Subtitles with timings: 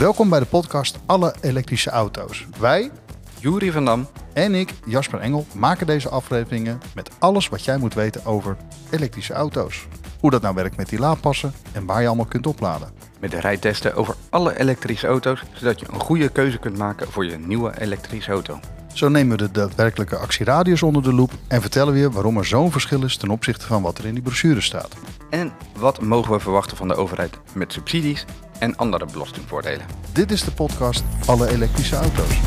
[0.00, 2.46] Welkom bij de podcast Alle elektrische auto's.
[2.58, 2.90] Wij,
[3.38, 4.08] Jury van Dam.
[4.32, 8.56] en ik, Jasper Engel, maken deze afleveringen met alles wat jij moet weten over
[8.90, 9.86] elektrische auto's.
[10.20, 12.90] Hoe dat nou werkt met die laadpassen en waar je allemaal kunt opladen.
[13.18, 17.24] Met de rijtesten over alle elektrische auto's, zodat je een goede keuze kunt maken voor
[17.24, 18.60] je nieuwe elektrische auto.
[18.92, 22.46] Zo nemen we de daadwerkelijke actieradius onder de loep en vertellen we je waarom er
[22.46, 24.94] zo'n verschil is ten opzichte van wat er in die brochure staat.
[25.30, 28.26] En wat mogen we verwachten van de overheid met subsidies
[28.60, 29.86] en andere belastingvoordelen?
[30.12, 32.40] Dit is de podcast Alle elektrische auto's.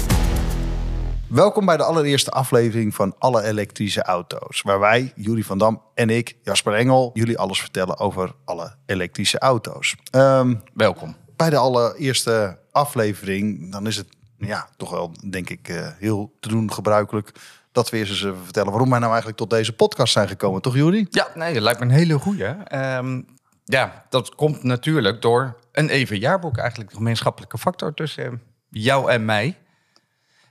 [1.27, 4.61] Welkom bij de allereerste aflevering van Alle elektrische auto's.
[4.61, 9.39] Waar wij, Jury van Dam en ik, Jasper Engel, jullie alles vertellen over alle elektrische
[9.39, 9.95] auto's.
[10.11, 11.15] Ehm, Welkom.
[11.35, 16.47] bij de allereerste aflevering, dan is het ja, toch wel, denk ik, eh, heel te
[16.47, 17.31] doen gebruikelijk
[17.71, 20.61] dat we eerst eens even vertellen waarom wij nou eigenlijk tot deze podcast zijn gekomen,
[20.61, 21.07] toch Jury?
[21.09, 22.45] Ja, nee, dat lijkt me een hele goeie.
[22.45, 23.21] Ehm,
[23.63, 29.25] ja, dat komt natuurlijk door een even jaarboek, eigenlijk de gemeenschappelijke factor tussen jou en
[29.25, 29.57] mij.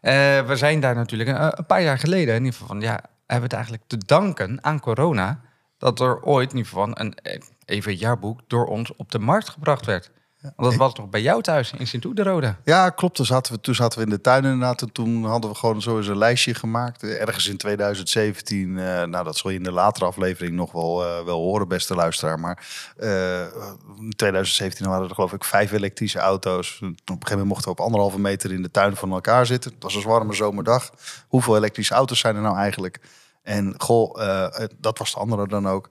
[0.00, 0.12] Eh,
[0.46, 3.42] we zijn daar natuurlijk een, paar jaar geleden, in ieder geval van, ja, hebben we
[3.42, 5.40] het eigenlijk te danken aan corona,
[5.78, 7.18] dat er ooit in ieder geval een
[7.64, 10.10] even jaarboek door ons op de markt gebracht werd.
[10.42, 12.54] Want dat was toch bij jou thuis in Sint-Oederode?
[12.64, 13.14] Ja, klopt.
[13.14, 14.82] Toen zaten, we, toen zaten we in de tuin inderdaad.
[14.82, 17.02] En toen hadden we gewoon zo eens een lijstje gemaakt.
[17.02, 18.78] Ergens in 2017.
[18.78, 21.94] eh, nou, dat zul je in de latere aflevering nog wel, eh, wel horen, beste
[21.94, 22.40] luisteraar.
[22.40, 23.40] Maar eh,
[23.98, 26.78] in 2017 waren er geloof ik vijf elektrische auto's.
[26.82, 29.72] Op een gegeven moment mochten we op anderhalve meter in de tuin van elkaar zitten.
[29.72, 30.90] Het was een warme zomerdag.
[31.28, 33.00] Hoeveel elektrische auto's zijn er nou eigenlijk?
[33.42, 34.14] En goh,
[34.78, 35.88] dat was de andere dan ook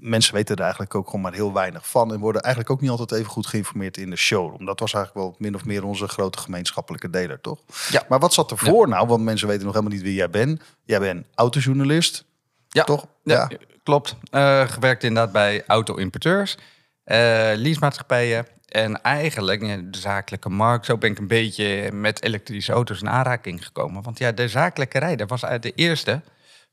[0.00, 2.12] mensen weten er eigenlijk ook gewoon maar heel weinig van.
[2.12, 4.64] En worden eigenlijk ook niet altijd even goed geïnformeerd in de showroom.
[4.64, 7.60] Dat was eigenlijk wel min of meer onze grote gemeenschappelijke deler, toch?
[7.90, 8.02] Ja.
[8.08, 9.06] Maar wat zat ervoor nou?
[9.06, 10.62] Want mensen weten nog helemaal niet wie jij bent.
[10.84, 12.24] Jij bent autojournalist,
[12.68, 13.06] Ja, toch?
[13.22, 13.50] Ja,
[13.82, 14.16] klopt.
[14.30, 16.56] Eh, gewerkt inderdaad bij auto-importeurs,
[17.04, 17.16] eh
[17.54, 18.46] leasemaatschappijen.
[18.68, 19.60] En eigenlijk
[19.92, 20.86] de zakelijke markt.
[20.86, 24.02] Zo ben ik een beetje met elektrische auto's in aanraking gekomen.
[24.02, 26.22] Want ja, de zakelijke rijder was uit de eerste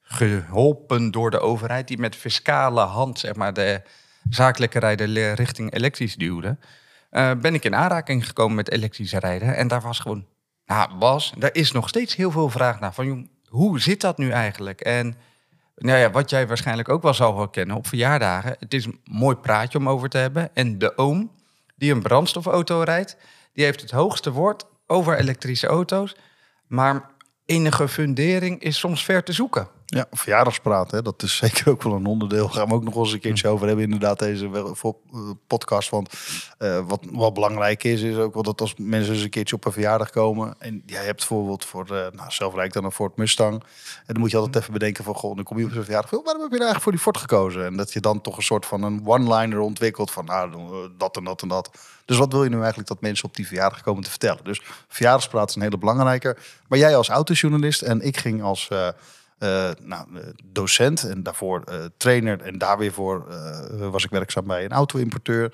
[0.05, 1.88] geholpen door de overheid...
[1.88, 3.81] die met fiscale hand zeg maar, de
[4.29, 6.57] zakelijke rijder le- richting elektrisch duwde.
[7.09, 9.55] Eh, ben ik in aanraking gekomen met elektrische rijden.
[9.55, 10.25] En daar was gewoon,
[10.66, 12.93] nou was, daar is nog steeds heel veel vraag naar.
[12.93, 14.81] Van, hoe zit dat nu eigenlijk?
[14.81, 15.16] En
[15.75, 18.55] nou ja, wat jij waarschijnlijk ook wel zou herkennen op verjaardagen.
[18.59, 20.55] Het is een mooi praatje om over te hebben.
[20.55, 21.31] En de oom
[21.75, 23.17] die een brandstofauto rijdt,
[23.53, 26.16] die heeft het hoogste woord over elektrische auto's.
[26.67, 27.09] Maar
[27.45, 29.67] enige fundering is soms ver te zoeken.
[29.85, 31.01] Ja, verjaardagspraat, hè?
[31.01, 32.47] dat is zeker ook wel een onderdeel.
[32.47, 35.90] Gaan we ook nog eens een keertje over hebben, inderdaad, deze eh, podcast.
[35.90, 36.13] Want
[36.57, 39.66] eh, wat, wat belangrijk is, is ook wel dat als mensen eens een keertje op
[39.66, 40.56] een verjaardag komen.
[40.59, 43.53] En jij hebt bijvoorbeeld voor, eh nou, zelf rijd ik dan een Ford Mustang.
[43.53, 46.09] En dan moet je altijd even bedenken van, goh, dan kom je op zo'n verjaardag.
[46.09, 47.66] "Goh, Waarom heb je nou eigenlijk voor die Ford gekozen?
[47.66, 50.52] En dat je dan toch een soort van een one-liner ontwikkelt van, nou,
[50.97, 51.72] dat en dat en dat.
[52.06, 54.44] Dus wat wil je nu eigenlijk dat mensen op die verjaardag komen te vertellen?
[54.44, 56.38] Dus verjaardagspraat is een hele belangrijke.
[56.67, 58.69] Maar jij als autojournalist en ik ging als...
[59.38, 62.41] eh, nou, eh, docent en daarvoor eh, trainer.
[62.41, 63.25] En daar weer voor
[63.91, 65.53] was ik werkzaam bij een auto-importeur.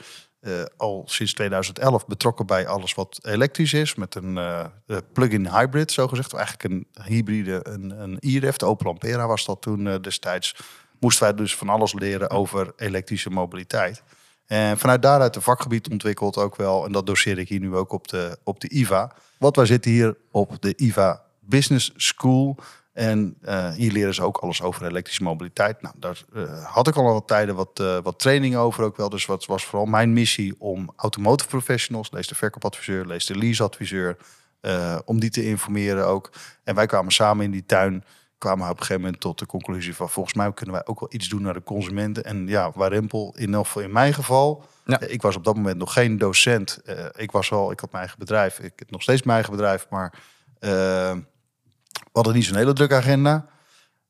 [0.77, 3.95] Al sinds 2011 betrokken bij alles wat elektrisch is.
[3.95, 4.39] Met een
[5.13, 6.33] plug-in hybrid, zogezegd.
[6.33, 8.17] Eigenlijk een hybride, een, een.
[8.57, 10.55] De Opel Ampera was dat toen destijds.
[10.99, 14.03] Moesten wij dus van alles leren over elektrische mobiliteit.
[14.45, 16.85] En vanuit daaruit een vakgebied ontwikkeld ook wel.
[16.85, 19.11] En dat doseer ik hier nu ook op de, op de IVA.
[19.37, 22.57] Want wij zitten hier op de IVA Business School.
[22.93, 25.81] En eh, hier leren ze ook alles over elektrische mobiliteit.
[25.81, 29.09] Nou, daar eh, had ik al wat tijden wat, eh, wat training over ook wel.
[29.09, 34.17] Dus wat was vooral mijn missie om automotive professionals, lees de verkoopadviseur, lees de leaseadviseur,
[35.05, 36.31] om die te informeren ook.
[36.63, 38.03] En wij kwamen samen in die tuin,
[38.37, 41.09] kwamen op een gegeven moment tot de conclusie van volgens mij kunnen wij ook wel
[41.13, 42.23] iets doen naar de consumenten.
[42.23, 44.99] En ja, waar Rempel in, elk in mijn geval, Ja.
[44.99, 46.81] ik was op dat moment nog geen docent.
[47.15, 49.87] Ik was wel, ik had mijn eigen bedrijf, ik heb nog steeds mijn eigen bedrijf,
[49.89, 50.13] maar
[52.11, 53.45] hadden niet zo'n hele drukke agenda.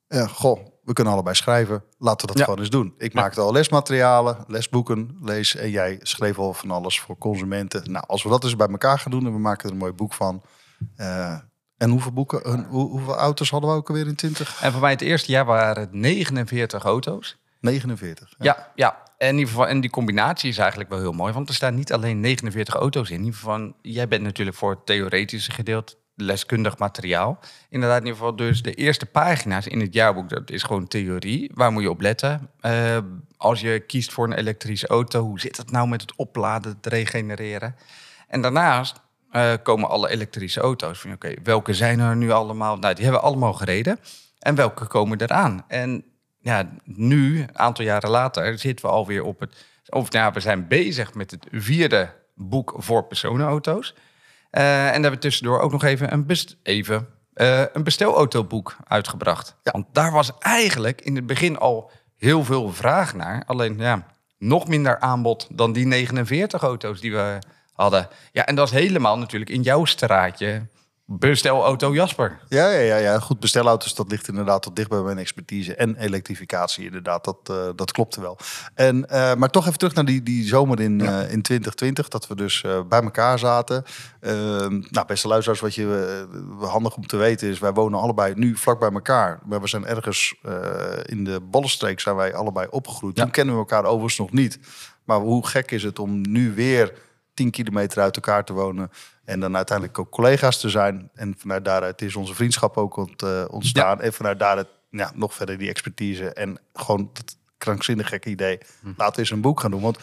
[0.07, 1.83] Eh, goh, we kunnen allebei schrijven.
[1.97, 2.43] Laten we dat Ja.
[2.43, 2.93] gewoon eens doen.
[2.97, 5.55] Ik maakte al lesmaterialen, lesboeken, lees.
[5.55, 7.91] En jij schreef al van alles voor consumenten.
[7.91, 9.91] Nou, als we dat dus bij elkaar gaan doen en we maken er een mooi
[9.93, 10.43] boek van.
[10.95, 11.37] Eh,
[11.77, 14.61] en hoeveel boeken, een- hoe, hoeveel auto's hadden we ook alweer in 20?
[14.61, 17.37] En voor mij het eerste jaar waren het 49 auto's.
[17.59, 18.33] 49.
[18.39, 18.97] Ja, ja.
[19.17, 21.33] En, in ieder geval, en die combinatie is eigenlijk wel heel mooi.
[21.33, 23.15] Want er staan niet alleen 49 auto's in.
[23.17, 27.39] In ieder geval, jij bent natuurlijk voor het theoretische gedeelte leskundig materiaal.
[27.69, 31.51] Inderdaad, in ieder geval dus de eerste pagina's in het jaarboek, dat is gewoon theorie.
[31.53, 32.49] Waar moet je op letten?
[32.59, 32.97] Eh,
[33.37, 36.93] als je kiest voor een elektrische auto, hoe zit het nou met het opladen, het
[36.93, 37.75] regenereren?
[38.27, 39.01] En daarnaast
[39.31, 40.99] eh, komen alle elektrische auto's.
[40.99, 42.77] Van oké, welke zijn er nu allemaal?
[42.77, 43.99] Nou, die hebben we allemaal gereden.
[44.39, 45.65] En welke komen eraan?
[45.67, 46.03] En
[46.39, 49.65] ja, nu, een aantal jaren later, zitten we alweer op het.
[49.89, 53.95] Of ja, we zijn bezig met het vierde boek voor personenauto's.
[54.51, 58.75] Eh, en daar hebben we tussendoor ook nog even een, best even, eh, een bestelautoboek
[58.87, 59.55] uitgebracht.
[59.63, 59.71] Ja.
[59.71, 63.43] Want daar was eigenlijk in het begin al heel veel vraag naar.
[63.45, 64.05] Alleen ja,
[64.37, 67.39] nog minder aanbod dan die 49 auto's die we
[67.73, 68.07] hadden.
[68.31, 70.61] Ja, en dat is helemaal natuurlijk in jouw straatje.
[71.19, 72.39] Bestelauto Jasper.
[72.47, 73.19] Ja, ja, ja, ja.
[73.19, 75.75] Goed, bestelauto's, dat ligt inderdaad tot dicht bij mijn expertise.
[75.75, 78.37] En elektrificatie, inderdaad, dat, eh dat klopte wel.
[78.73, 82.27] En, eh, maar toch even terug naar die, die zomer in, eh, in 2020, dat
[82.27, 83.83] we dus eh, bij elkaar zaten.
[84.19, 86.27] Ehm, nou, beste luisteraars, wat je
[86.59, 89.39] handig om te weten is, wij wonen allebei nu vlak bij elkaar.
[89.45, 90.53] Maar we zijn ergens eh,
[91.05, 93.17] in de Bollenstreek zijn wij allebei opgegroeid.
[93.17, 93.23] Ja.
[93.23, 94.59] Toen kennen we elkaar overigens nog niet.
[95.03, 96.93] Maar hoe gek is het om nu weer
[97.33, 98.91] 10 kilometer uit elkaar te wonen.
[99.31, 101.09] En dan uiteindelijk ook collega's te zijn.
[101.13, 104.01] En vanuit daaruit is onze vriendschap ook ont, eh, ontstaan.
[104.01, 106.33] En vanuit daaruit ja, nog verder die expertise.
[106.33, 108.57] En gewoon dat krankzinnig gekke idee.
[108.97, 109.81] Laten we eens een boek gaan doen.
[109.81, 109.97] Want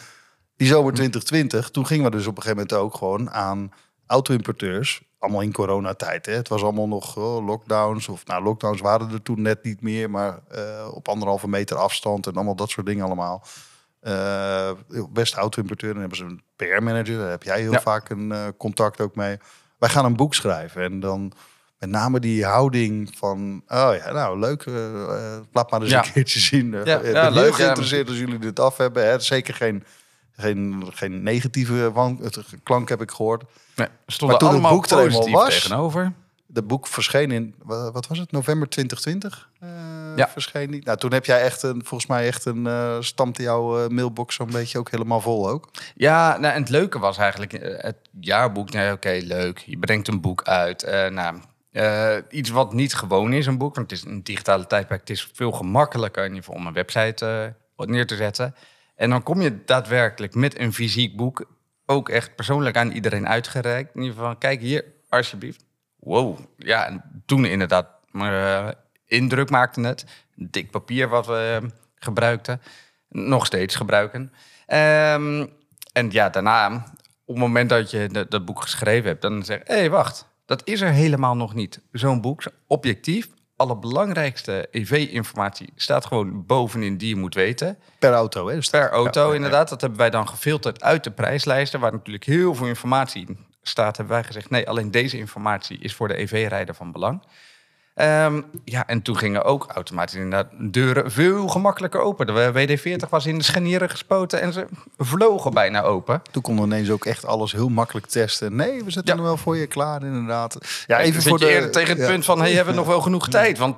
[0.55, 3.71] die zomer 2020, toen gingen we dus op een gegeven moment ook gewoon aan
[4.05, 5.01] auto-importeurs.
[5.19, 6.25] Allemaal in coronatijd.
[6.25, 6.33] Hè.
[6.33, 8.07] Het was allemaal nog oh, lockdowns.
[8.07, 10.09] Of nou, lockdowns waren er toen net niet meer.
[10.09, 13.43] Maar eh, op anderhalve meter afstand en allemaal dat soort dingen allemaal.
[14.01, 14.71] Eh
[15.09, 15.89] best auto-importeur.
[15.91, 17.17] Dan hebben ze een PR-manager.
[17.17, 17.81] Daar heb jij heel Ja.
[17.81, 19.37] vaak een eh, contact ook mee.
[19.77, 20.81] Wij gaan een boek schrijven.
[20.83, 21.31] En dan
[21.79, 23.61] met name die houding van...
[23.67, 24.63] Oh ja, nou leuk.
[24.65, 26.05] eh, laat maar eens Ja.
[26.05, 26.71] een keertje zien.
[26.71, 29.05] Ja, ik ben ja, heel leuk, geïnteresseerd als jullie dit af hebben.
[29.05, 29.19] Hè.
[29.19, 29.83] Zeker geen,
[30.31, 31.73] geen, geen negatieve
[32.21, 33.43] het- klank heb ik gehoord.
[33.75, 36.11] Nee, stonden toen het allemaal boek er was- tegenover.
[36.45, 39.49] De boek verscheen in, wa- wat was het, november 2020?
[40.11, 40.29] Eh, Ja.
[40.29, 40.85] Verscheen niet.
[40.85, 44.35] Nou, toen heb jij echt een, volgens mij echt een, eh stampte jouw eh, mailbox
[44.35, 45.69] zo'n beetje ook helemaal vol ook.
[45.95, 47.51] Ja, nou, en het leuke was eigenlijk
[47.81, 48.71] het jaarboek.
[48.71, 49.57] Nou, oké, leuk.
[49.59, 51.09] Je brengt een boek uit.
[51.11, 51.37] Nou,
[52.29, 53.75] iets wat niet gewoon is, een boek.
[53.75, 54.99] Want het is een digitale tijdperk.
[54.99, 58.55] Het is veel gemakkelijker in ieder geval om een website neer te zetten.
[58.95, 61.45] En dan kom je daadwerkelijk met een fysiek boek.
[61.85, 63.95] Ook echt persoonlijk aan iedereen uitgereikt.
[63.95, 65.63] In ieder geval, kijk hier, alsjeblieft.
[65.99, 66.39] Wow.
[66.57, 68.73] Ja, en toen inderdaad maar,
[69.09, 70.05] indruk maakte het.
[70.35, 72.61] Dik papier wat we eh, gebruikten.
[73.09, 74.33] Nog steeds gebruiken.
[74.65, 75.45] Ehm,
[75.93, 76.75] en ja, daarna,
[77.25, 79.89] op het moment dat je dat, dat boek geschreven hebt, dan zeg je: hé, hey,
[79.89, 81.81] wacht, dat is er helemaal nog niet.
[81.91, 87.77] Zo'n boek, objectief, alle belangrijkste EV-informatie staat gewoon bovenin die je moet weten.
[87.99, 88.55] Per auto, hè?
[88.55, 89.35] Dus Per auto, Ja, ja, ja.
[89.35, 89.69] inderdaad.
[89.69, 93.97] Dat hebben wij dan gefilterd uit de prijslijsten, waar natuurlijk heel veel informatie in staat.
[93.97, 97.23] Hebben wij gezegd: nee, alleen deze informatie is voor de EV-rijder van belang.
[97.99, 102.25] Ehm, ja, en toen gingen ook automatisch inderdaad deuren veel gemakkelijker open.
[102.27, 104.65] De WD-40 was in de scharnieren gespoten en ze
[104.97, 106.21] vlogen bijna open.
[106.31, 108.55] Toen konden we ineens ook echt alles heel makkelijk testen.
[108.55, 109.19] Nee, we zetten Ja.
[109.19, 110.57] er wel voor je klaar, inderdaad.
[110.87, 112.07] Ja, Even voor de eerder tegen het ja.
[112.07, 113.57] punt van: hey, hebben we nog wel genoeg tijd?
[113.57, 113.75] Want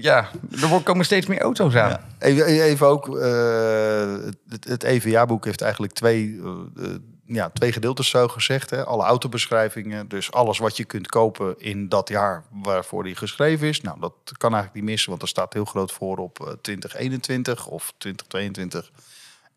[0.00, 0.28] ja,
[0.62, 1.96] er komen steeds meer auto's aan.
[2.18, 4.12] Even, even ook, eh,
[4.48, 6.40] het, het EVA-boek heeft eigenlijk twee,
[6.76, 6.84] eh,
[7.32, 8.70] ja, twee gedeeltes zo gezegd.
[8.70, 8.84] Hè.
[8.84, 13.80] Alle autobeschrijvingen, dus alles wat je kunt kopen in dat jaar waarvoor die geschreven is.
[13.80, 17.66] Nou, dat kan eigenlijk niet missen, want er staat heel groot voor op eh, 2021
[17.66, 18.90] of 2022.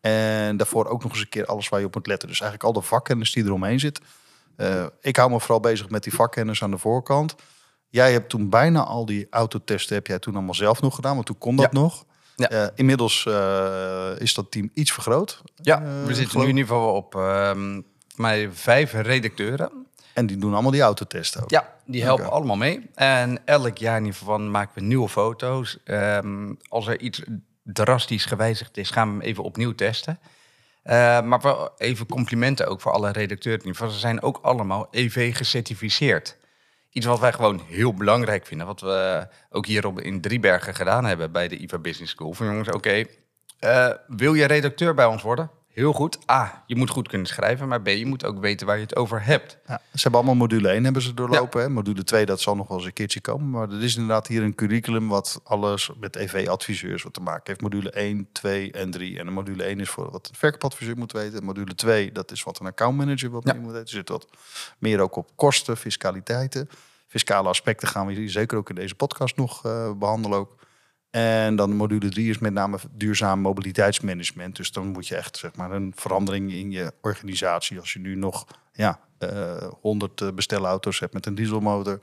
[0.00, 2.28] En daarvoor ook nog eens een keer alles waar je op moet letten.
[2.28, 4.00] Dus eigenlijk al de vakkennis die eromheen zit.
[4.56, 7.34] Eh, ik hou me vooral bezig met die vakkennis aan de voorkant.
[7.88, 11.26] Jij hebt toen bijna al die autotesten heb jij toen allemaal zelf nog gedaan, want
[11.26, 11.80] toen kon dat Ja.
[11.80, 12.04] nog.
[12.36, 12.48] Ja.
[12.48, 15.42] Eh, inmiddels eh, is dat team iets vergroot.
[15.62, 17.80] Ja, Eh, we zitten geloof- nu in ieder geval op ehm,
[18.16, 19.86] mij vijf redacteuren.
[20.12, 21.50] En die doen allemaal die autotesten ook.
[21.50, 22.90] Ja, die helpen allemaal mee.
[22.94, 25.78] En elk jaar in ieder geval maken we nieuwe foto's.
[25.84, 27.22] Ehm, als er iets
[27.62, 30.18] drastisch gewijzigd is, gaan we hem even opnieuw testen.
[31.24, 33.74] Maar wel even complimenten ook voor alle redacteuren.
[33.74, 36.36] Ze zijn ook allemaal EV gecertificeerd.
[36.94, 38.66] Iets wat wij gewoon heel belangrijk vinden.
[38.66, 42.32] Wat we ook hier op, in Driebergen gedaan hebben bij de IVA Business School.
[42.32, 43.04] Van jongens, oké,
[43.58, 45.50] eh, wil je redacteur bij ons worden?
[45.74, 46.18] Heel goed.
[46.30, 47.68] A, je moet goed kunnen schrijven.
[47.68, 49.58] Maar B, je moet ook weten waar je het over hebt.
[49.66, 51.60] Ja, ze hebben allemaal module 1 hebben ze doorlopen.
[51.60, 51.68] Hè?
[51.68, 53.50] Module 2, dat zal nog wel eens een keertje komen.
[53.50, 57.60] Maar er is inderdaad hier een curriculum wat alles met EV-adviseurs wat te maken heeft.
[57.60, 59.18] Module 1, 2 en 3.
[59.18, 61.44] En de module 1 is voor wat een verkoopadviseur moet weten.
[61.44, 63.54] Module 2, dat is wat een accountmanager wat Ja.
[63.54, 63.80] moet weten.
[63.80, 64.28] Er zit wat
[64.78, 66.68] meer ook op kosten, fiscaliteiten.
[67.06, 70.56] Fiscale aspecten gaan we hier zeker ook in deze podcast nog eh, behandelen ook.
[71.14, 74.56] En dan module 3 is met name duurzaam mobiliteitsmanagement.
[74.56, 77.80] Dus dan moet je echt zeg maar, een verandering in je organisatie.
[77.80, 81.98] Als je nu nog ja, eh 100 eh, bestelauto's hebt met een dieselmotor.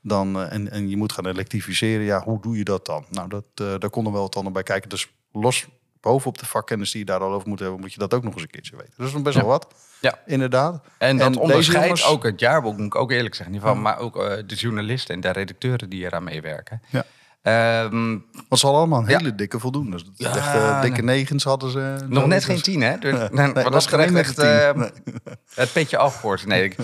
[0.00, 2.04] Dan, eh, en, en je moet gaan elektrificeren.
[2.04, 3.04] Ja, hoe doe je dat dan?
[3.10, 4.88] Nou, dat, daar konden we wel wat dan bij kijken.
[4.88, 5.66] Dus los
[6.00, 8.32] bovenop de vakkennis die je daar al over moet hebben, moet je dat ook nog
[8.32, 8.92] eens een keertje weten.
[8.96, 9.40] Dat is best Ja.
[9.42, 9.74] wel wat.
[10.00, 10.18] Ja.
[10.26, 10.84] Inderdaad.
[10.98, 13.54] En dat deze onderscheidt jongens- ook het jaarboek, moet ik ook eerlijk zeggen.
[13.54, 14.14] In ieder geval, Maar ook
[14.48, 16.82] de journalisten en de redacteuren die eraan meewerken.
[16.90, 17.04] Ja.
[17.42, 18.10] Ehm,
[18.48, 19.16] Want ze hadden allemaal een Ja.
[19.18, 19.90] hele dikke voldoende.
[19.90, 21.96] Dus is Ja, echt, eh, dikke negens hadden ze.
[22.08, 22.98] nog net Dus- geen tien, hè?
[22.98, 24.82] Dus, Nee, nee, dat geen met echt de tien.
[24.84, 26.46] eh, het petje afgehoord.
[26.46, 26.74] Nee,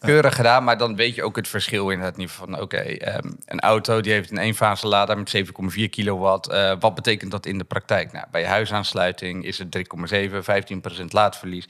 [0.00, 2.60] keurig gedaan, maar dan weet je ook het verschil in het niveau van...
[2.60, 6.48] oké, ehm, een auto die heeft een eenfase lader met 7,4 kilowatt.
[6.48, 8.12] Eh, wat betekent dat in de praktijk?
[8.12, 11.68] Nou, bij je huisaansluiting is het 3,7, 15% laadverlies.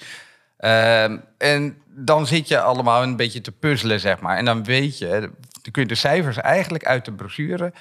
[0.56, 4.36] Ehm, en dan zit je allemaal een beetje te puzzelen, zeg maar.
[4.36, 5.08] En dan weet je,
[5.62, 7.72] dan kun je de cijfers eigenlijk uit de brochure...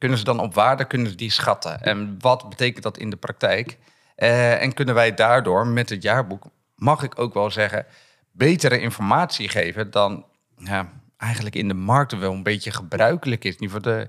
[0.00, 1.82] kunnen ze dan op waarde kunnen die schatten.
[1.82, 3.78] En wat betekent dat in de praktijk?
[4.14, 7.86] Eh, en kunnen wij daardoor met het jaarboek, mag ik ook wel zeggen...
[8.32, 10.24] betere informatie geven dan
[10.56, 13.58] ja, eigenlijk in de markt wel een beetje gebruikelijk is.
[13.58, 14.08] Niet voor de,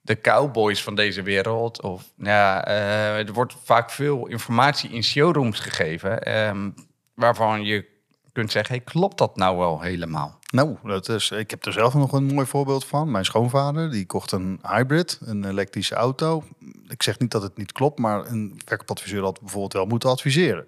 [0.00, 1.82] de cowboys van deze wereld.
[1.82, 6.22] Of, ja, eh, er wordt vaak veel informatie in showrooms gegeven...
[6.22, 6.70] ehm,
[7.14, 7.91] waarvan je
[8.32, 10.38] kunt zeggen, hey, klopt dat nou wel helemaal?
[10.50, 13.10] Nou, dat is, ik heb er zelf nog een mooi voorbeeld van.
[13.10, 16.44] Mijn schoonvader die kocht een hybrid, een elektrische auto.
[16.88, 20.66] Ik zeg niet dat het niet klopt, maar een verkoopadviseur had bijvoorbeeld wel moeten adviseren.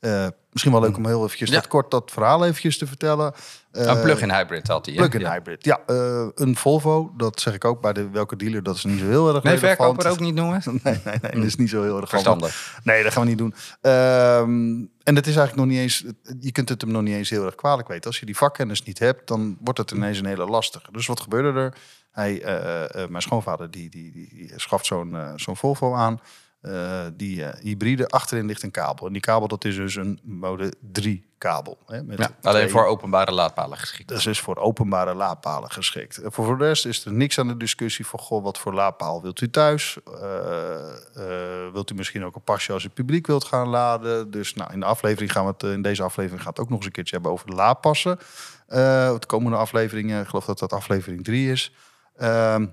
[0.00, 1.54] Eh, misschien wel leuk om heel eventjes Ja.
[1.54, 3.32] dat kort dat verhaal eventjes te vertellen.
[3.72, 4.94] Eh, een plug-in hybrid had hij.
[4.94, 5.30] Plug-in Ja.
[5.32, 5.64] hybrid.
[5.64, 8.98] Ja, eh, een Volvo, dat zeg ik ook bij de welke dealer, dat is niet
[8.98, 9.76] zo heel erg Nee, relevant.
[9.76, 10.62] verkoper ook niet noemen?
[10.82, 12.80] Nee, nee, nee, dat is niet zo heel erg Verstandig.
[12.84, 13.54] Nee, dat gaan we niet doen.
[13.80, 16.04] Ehm, en het is eigenlijk nog niet eens,
[16.40, 18.04] je kunt het hem nog niet eens heel erg kwalijk weten.
[18.06, 20.92] Als je die vakkennis niet hebt, dan wordt het ineens een hele lastige.
[20.92, 21.74] Dus wat gebeurde er?
[22.10, 26.20] Hij, eh, eh, mijn schoonvader die, die, die, die schaft zo'n eh, zo'n Volvo aan.
[26.60, 29.06] Eh, die eh, hybride, achterin ligt een kabel.
[29.06, 31.78] En die kabel dat is dus een mode 3 kabel.
[31.86, 34.08] Hè, met Ja, alleen twee- voor openbare laadpalen geschikt.
[34.08, 36.16] dat is dus voor openbare laadpalen geschikt.
[36.18, 38.18] En voor de rest is er niks aan de discussie van...
[38.18, 39.98] Goh, wat voor laadpaal wilt u thuis?
[40.20, 40.74] Eh,
[41.14, 44.30] eh, wilt u misschien ook een pasje als u publiek wilt gaan laden?
[44.30, 46.68] Dus nou, in, de aflevering gaan we het, eh, in deze aflevering gaat het ook
[46.68, 48.18] nog eens een keertje hebben over de laadpassen.
[48.66, 48.78] Eh
[49.18, 51.72] de komende afleveringen, ik geloof dat dat aflevering 3 is.
[52.16, 52.66] Ehm,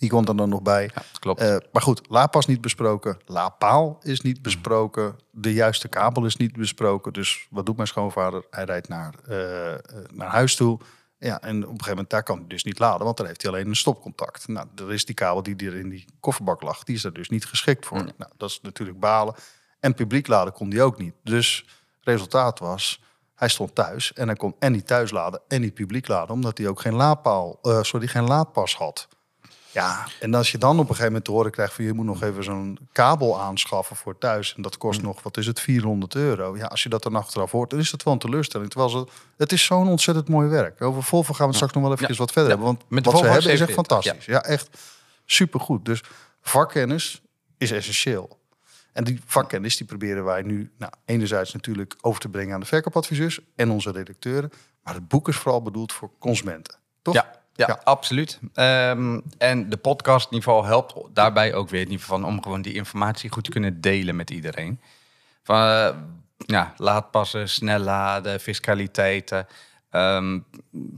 [0.00, 0.90] die komt er dan nog bij.
[0.94, 1.40] Ja, klopt.
[1.40, 3.18] Eh, maar goed, laadpas niet besproken.
[3.26, 5.18] Laadpaal is niet besproken.
[5.30, 7.12] De juiste kabel is niet besproken.
[7.12, 8.44] Dus wat doet mijn schoonvader?
[8.50, 9.78] Hij rijdt naar, eh, eh,
[10.12, 10.80] naar huis toe.
[11.18, 13.42] Ja, en op een gegeven moment daar kan hij dus niet laden, want daar heeft
[13.42, 14.48] hij alleen een stopcontact.
[14.48, 17.28] Nou, er is die kabel die er in die kofferbak lag, die is er dus
[17.28, 18.02] niet geschikt voor.
[18.02, 18.12] Nee.
[18.16, 19.34] Nou, dat is natuurlijk balen.
[19.80, 21.14] En publiek laden kon die ook niet.
[21.22, 21.66] Dus
[22.00, 23.02] resultaat was,
[23.34, 26.58] hij stond thuis en hij kon en niet thuis laden en niet publiek laden, omdat
[26.58, 29.08] hij ook geen laadpaal, sorry, geen laadpas had.
[29.72, 32.04] Ja, en als je dan op een gegeven moment te horen krijgt van je moet
[32.04, 36.14] nog even zo'n kabel aanschaffen voor thuis en dat kost nog, wat is het, 400
[36.14, 36.56] euro.
[36.56, 38.70] Ja, als je dat dan achteraf hoort, dan is dat wel een teleurstelling.
[38.70, 40.82] Terwijl ze, het is zo'n ontzettend mooi werk.
[40.82, 42.14] Over Volvo gaan we straks nog wel even Ja.
[42.14, 42.56] wat verder Ja.
[42.58, 44.34] hebben, want Met wat ze hebben is echt 740, fantastisch.
[44.34, 44.68] Ja, echt
[45.24, 45.84] supergoed.
[45.84, 46.02] Dus
[46.40, 47.22] vakkennis
[47.58, 48.38] is essentieel.
[48.92, 52.66] En die vakkennis die proberen wij nu nou, enerzijds natuurlijk over te brengen aan de
[52.66, 54.50] verkoopadviseurs en onze redacteuren.
[54.82, 56.78] Maar het boek is vooral bedoeld voor consumenten.
[57.02, 57.14] Toch?
[57.14, 57.80] Ja, ja, Ja.
[57.84, 58.38] absoluut.
[58.54, 63.30] Ehm, en de podcastniveau helpt daarbij ook weer in ieder geval om gewoon die informatie
[63.30, 64.80] goed te kunnen delen met iedereen.
[65.42, 65.88] Van eh,
[66.36, 69.46] ja, laadpassen, snel laden, fiscaliteiten.
[69.90, 70.38] ehm,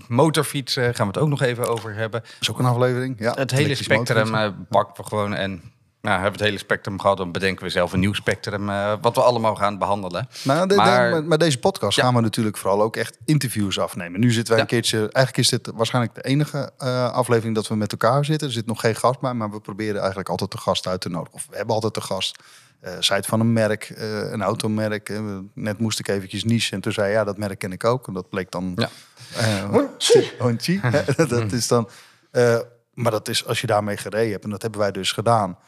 [0.09, 2.21] motorfietsen gaan we het ook nog even over hebben.
[2.21, 3.17] Dat is ook een aflevering.
[3.19, 5.63] Ja, Het hele spectrum eh pakken we gewoon en
[6.03, 7.17] nou, hebben we het hele spectrum gehad.
[7.17, 10.29] Dan bedenken we zelf een nieuw spectrum eh, wat we allemaal gaan behandelen.
[10.43, 12.03] De, Maar- de- met, met deze podcast Ja.
[12.05, 14.21] gaan we natuurlijk vooral ook echt interviews afnemen.
[14.21, 14.63] Nu zitten wij Ja.
[14.63, 14.99] een keertje...
[14.99, 18.47] Eigenlijk is dit waarschijnlijk de enige eh, aflevering dat we met elkaar zitten.
[18.49, 21.09] Er zit nog geen gast bij, maar we proberen eigenlijk altijd de gast uit te
[21.09, 21.35] nodigen.
[21.35, 22.37] Of we hebben altijd de gast.
[22.81, 25.21] eh zij het van een merk, eh, een automerk.
[25.55, 28.07] Net moest ik eventjes niche en toen zei hij, ja, dat merk ken ik ook.
[28.07, 28.73] En dat bleek dan...
[28.77, 28.89] Ja.
[31.29, 31.89] dat is dan...
[32.31, 32.59] eh,
[32.95, 34.45] maar dat is als je daarmee gereden hebt.
[34.45, 35.59] En dat hebben wij dus gedaan.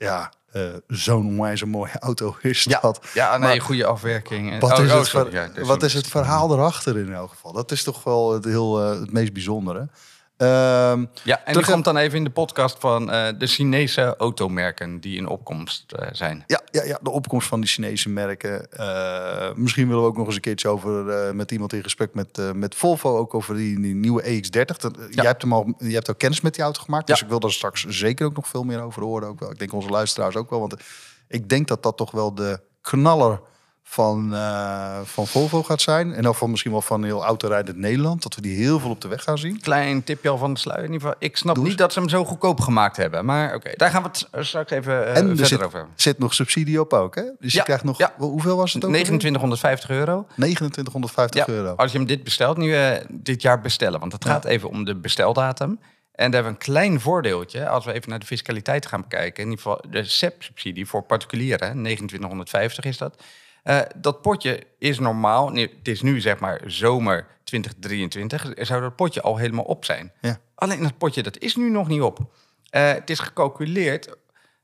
[0.00, 3.00] Ja, eh, zo'n onwijs mooie auto is dat.
[3.14, 4.60] Ja, nee, Maar- goede afwerking.
[4.60, 7.30] wat, Oh, is, het, sorry, ver- ja, wat een- is het verhaal erachter in elk
[7.30, 7.52] geval?
[7.52, 9.88] Dat is toch wel het, heel, eh, het meest bijzondere.
[10.40, 15.00] Ehm, Ja, en Terug- komt dan even in de podcast van eh, de Chinese automerken
[15.00, 16.44] die in opkomst eh, zijn.
[16.46, 18.70] ja, ja, ja, de opkomst van die Chinese merken.
[18.72, 21.04] Eh, misschien willen we ook nog eens een keertje over
[21.34, 23.16] met iemand in gesprek met, met Volvo.
[23.18, 24.76] Ook over die, die nieuwe EX30.
[24.76, 27.06] Dat, Jij hebt hem al, je hebt al kennis met die auto gemaakt.
[27.06, 27.24] Dus Ja.
[27.24, 29.28] ik wil daar straks zeker ook nog veel meer over horen.
[29.28, 29.50] Ook wel.
[29.50, 30.60] Ik denk onze luisteraars ook wel.
[30.60, 30.74] Want
[31.28, 33.40] ik denk dat dat toch wel de knaller
[33.92, 36.12] van, eh, van Volvo gaat zijn.
[36.14, 38.22] En ook van misschien wel van heel autorijdend Nederland.
[38.22, 39.60] Dat we die heel veel op de weg gaan zien.
[39.60, 40.84] Klein tipje al van de sluier.
[40.84, 43.24] In ieder geval, ik snap niet dat ze hem zo goedkoop gemaakt hebben.
[43.24, 46.18] Maar oké, daar gaan we het straks even eh, En er verder zit, over zit
[46.18, 47.22] nog subsidie op ook, hè?
[47.38, 47.98] Dus je krijgt nog...
[47.98, 48.14] ja.
[48.16, 48.88] hoe- Hoeveel was het ook?
[48.90, 49.04] alweer?
[49.04, 50.26] 2950 euro.
[50.36, 51.74] 2950 Ja, euro.
[51.74, 54.00] als je hem dit bestelt, nu eh, dit jaar bestellen.
[54.00, 55.68] Want het gaat even om de besteldatum.
[56.12, 57.68] En daar hebben we een klein voordeeltje.
[57.68, 59.44] Als we even naar de fiscaliteit gaan bekijken.
[59.44, 61.72] In ieder geval de SEP-subsidie voor particulieren.
[61.82, 63.22] 2950 is dat.
[63.70, 65.48] Eh, dat potje is normaal.
[65.48, 68.52] Nee, het is nu zeg maar zomer 2023.
[68.56, 70.12] Zou dat potje al helemaal op zijn.
[70.20, 70.38] Ja.
[70.54, 72.18] Alleen dat potje dat is nu nog niet op.
[72.70, 74.16] Eh, het is gecalculeerd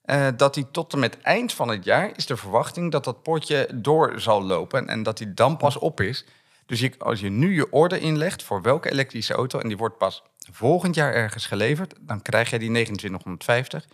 [0.03, 3.23] eh, dat die tot en met eind van het jaar is de verwachting dat dat
[3.23, 6.25] potje door zal lopen en dat die dan pas op is.
[6.67, 9.99] Dus je, als je nu je order inlegt voor welke elektrische auto en die wordt
[9.99, 10.23] pas
[10.53, 13.87] volgend jaar ergens geleverd, dan krijg je die 2950.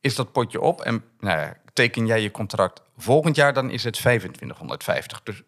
[0.00, 3.84] Is dat potje op en nou ja, teken jij je contract volgend jaar, dan is
[3.84, 5.22] het 2550.
[5.22, 5.42] Dus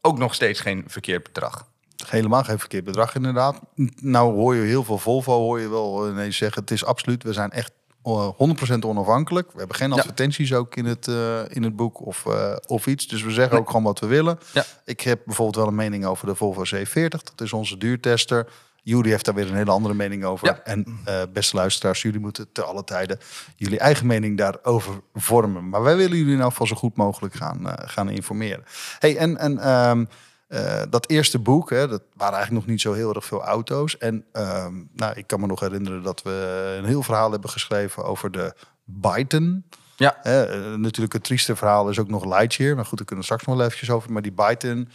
[0.00, 1.68] ook nog steeds geen verkeerd bedrag.
[2.06, 3.60] Helemaal geen verkeerd bedrag inderdaad.
[4.00, 7.32] Nou hoor je heel veel Volvo, hoor je wel ineens zeggen, het is absoluut, we
[7.32, 7.72] zijn echt
[8.02, 8.28] eh,
[8.74, 9.52] 100% onafhankelijk.
[9.52, 9.94] We hebben geen Ja.
[9.96, 13.06] advertenties ook in het, eh, in het boek of, eh, of iets.
[13.08, 13.60] Dus we zeggen Nee.
[13.62, 14.38] ook gewoon wat we willen.
[14.52, 14.64] Ja.
[14.84, 17.22] Ik heb bijvoorbeeld wel een mening over de Volvo C40.
[17.22, 18.46] Dat is onze duurtester.
[18.90, 20.46] Jury heeft daar weer een hele andere mening over.
[20.46, 20.60] Ja.
[20.64, 23.18] En eh, beste luisteraars, jullie moeten te alle tijden
[23.56, 25.68] jullie eigen mening daarover vormen.
[25.68, 28.64] Maar wij willen jullie nou van zo goed mogelijk gaan, eh, gaan informeren.
[28.98, 30.04] Hey, en, en ehm,
[30.48, 33.98] eh, dat eerste boek, hè, dat waren eigenlijk nog niet zo heel erg veel auto's.
[33.98, 38.04] En ehm, nou, ik kan me nog herinneren dat we een heel verhaal hebben geschreven
[38.04, 38.54] over de
[38.84, 39.64] Byton.
[39.96, 40.16] Ja.
[40.22, 42.74] Hè, natuurlijk het trieste verhaal is ook nog Lightyear.
[42.74, 44.12] Maar goed, daar kunnen we straks nog wel eventjes over.
[44.12, 44.88] Maar die Byton,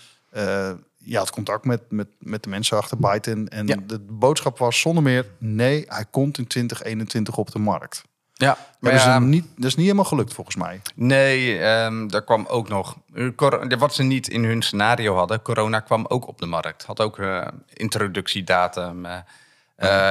[1.05, 3.47] je had contact met, met, met de mensen achter Byton.
[3.47, 3.75] En Ja.
[3.88, 8.03] de boodschap was zonder meer, nee, hij komt in 2021 op de markt.
[8.38, 10.81] Ja, Maar is ja, hem niet, dat is niet helemaal gelukt volgens mij.
[10.95, 12.97] nee, ehm daar kwam ook nog.
[13.13, 16.83] eh, cor- Wat ze niet in hun scenario hadden, corona kwam ook op de markt.
[16.85, 19.17] Had ook eh, introductiedatum eh,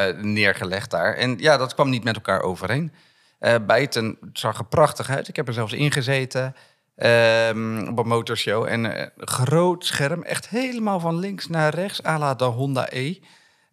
[0.08, 1.14] eh, neergelegd daar.
[1.14, 2.92] En ja, dat kwam niet met elkaar overeen.
[3.38, 5.28] Eh Bijten zag er prachtig uit.
[5.28, 6.54] Ik heb er zelfs ingezeten
[6.96, 8.64] ehm, op een motorshow.
[8.66, 13.14] En eh, groot scherm, echt helemaal van links naar rechts, à la de Honda E.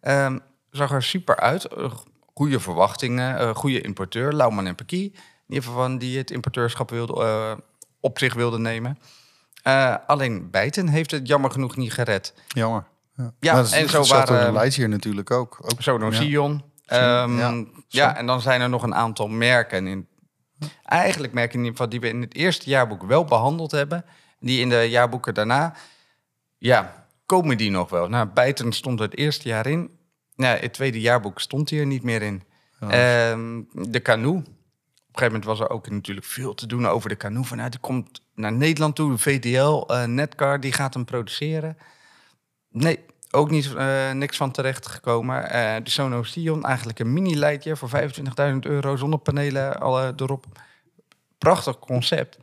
[0.00, 0.38] Ehm,
[0.70, 1.64] zag er super uit.
[1.64, 1.92] Eh,
[2.34, 5.02] goede verwachtingen, eh, goede importeur, Lauman en Peky.
[5.46, 7.58] In ieder geval van die het importeurschap wilde,
[8.00, 8.98] op zich wilde nemen.
[10.06, 12.34] Alleen Bijten heeft het jammer genoeg niet gered.
[12.48, 12.84] Jammer.
[13.40, 15.58] Ja, en zo waren- de Lightyear natuurlijk ook.
[15.60, 15.80] ook
[16.12, 16.20] ja.
[16.20, 16.62] Sion.
[16.86, 19.86] Ehm, ja, en dan zijn er nog een aantal merken.
[19.86, 20.08] In,
[20.84, 24.04] eigenlijk merken in ieder geval die we in het eerste jaarboek wel behandeld hebben.
[24.38, 25.74] Die in de jaarboeken daarna,
[26.58, 28.08] ja, komen die nog wel.
[28.08, 29.90] Nou, Bijten stond er het eerste jaar in.
[30.36, 32.42] Nou, het tweede jaarboek stond hij er niet meer in.
[32.80, 34.36] Ehm, de Canoe.
[34.36, 34.46] Op
[35.18, 37.44] een gegeven moment was er ook natuurlijk veel te doen over de Canoe.
[37.44, 39.10] Van, nou, die komt naar Nederland toe.
[39.10, 41.78] De VDL, eh, Netcar, die gaat hem produceren.
[42.68, 42.98] Nee,
[43.32, 45.50] ook niet, eh, niks van terecht gekomen.
[45.50, 50.46] Eh, de Sonos Sion, eigenlijk een mini-leidje voor 25.000 euro zonder panelen alle erop.
[51.38, 52.38] Prachtig concept.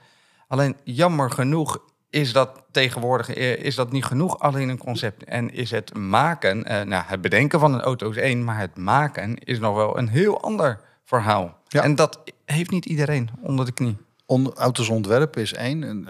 [0.48, 5.24] Alleen jammer genoeg is dat tegenwoordig eh, is dat niet genoeg alleen een concept.
[5.24, 8.78] En is het maken, eh, nou, het bedenken van een auto is één, maar het
[8.78, 11.58] maken is nog wel een heel ander verhaal.
[11.68, 11.84] Ja.
[11.84, 13.98] En dat heeft niet iedereen onder de knie.
[14.26, 15.84] On, auto's ontwerpen is één.
[15.84, 16.08] En,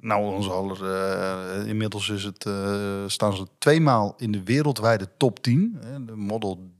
[0.00, 5.42] nou, onze aller, eh, inmiddels is het, eh, staan ze tweemaal in de wereldwijde top
[5.42, 5.78] 10.
[5.84, 6.70] Hè, de Model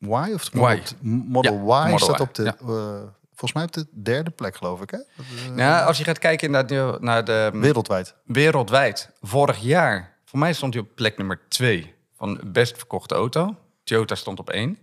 [0.00, 0.82] Y of de Model, Y.
[1.06, 2.56] Model Ja, Y Model staat Y, op de, ja.
[2.60, 4.90] eh, volgens mij op de derde plek, geloof ik.
[4.90, 4.96] Hè?
[4.98, 8.14] Eh, Nou, als je gaat kijken naar de, naar de Wereldwijd.
[8.24, 13.14] wereldwijd, vorig jaar, voor mij stond hij op plek nummer twee van de best verkochte
[13.14, 13.54] auto.
[13.84, 14.78] Toyota stond op één.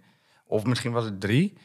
[0.48, 1.58] Of misschien was het drie.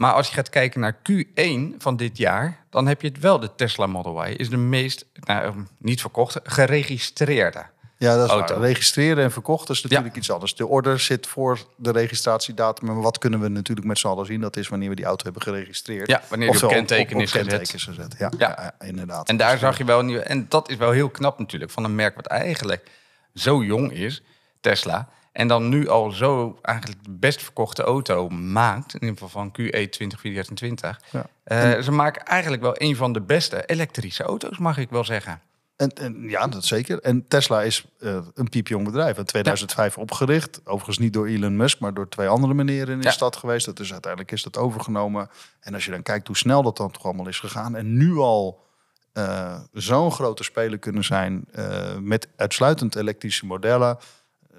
[0.00, 3.40] Maar als je gaat kijken naar Q1 van dit jaar, dan heb je het wel.
[3.40, 7.64] De Tesla Model Y is de meest, nou, niet verkochte, geregistreerde.
[7.96, 8.54] Ja, dat is Auto.
[8.54, 8.62] waar.
[8.66, 10.54] Registreren en verkocht is natuurlijk iets anders.
[10.54, 12.86] De order zit voor de registratiedatum.
[12.86, 14.40] Maar wat kunnen we natuurlijk met z'n allen zien?
[14.40, 16.08] Dat is wanneer we die auto hebben geregistreerd.
[16.08, 17.46] Ja, wanneer die op Oftewel kenteken is gezet.
[17.48, 18.14] kenteken is gezet.
[18.18, 18.48] Ja, Ja.
[18.56, 18.72] ja.
[18.78, 19.28] ja, inderdaad.
[19.28, 20.02] En daar zag je wel.
[20.08, 22.90] En dat is wel heel knap natuurlijk van een merk wat eigenlijk
[23.34, 24.22] zo jong is,
[24.60, 25.08] Tesla.
[25.32, 29.50] En dan nu al zo eigenlijk de best verkochte auto maakt, in ieder geval van
[29.52, 31.00] QE 2024.
[31.10, 31.26] Ja.
[31.44, 35.40] Eh, ze maken eigenlijk wel een van de beste elektrische auto's, mag ik wel zeggen.
[35.76, 37.00] En, en, ja, dat zeker.
[37.00, 39.18] En Tesla is eh, een piepjong bedrijf.
[39.18, 40.60] In 2005 opgericht.
[40.64, 43.12] Overigens niet door Elon Musk, maar door twee andere meneren in de Ja.
[43.12, 43.66] stad geweest.
[43.66, 45.30] Dat is uiteindelijk is dat overgenomen.
[45.60, 47.76] En als je dan kijkt hoe snel dat dan toch allemaal is gegaan.
[47.76, 48.66] En nu al
[49.12, 51.48] eh, zo'n grote speler kunnen zijn
[52.00, 53.98] met uitsluitend elektrische modellen.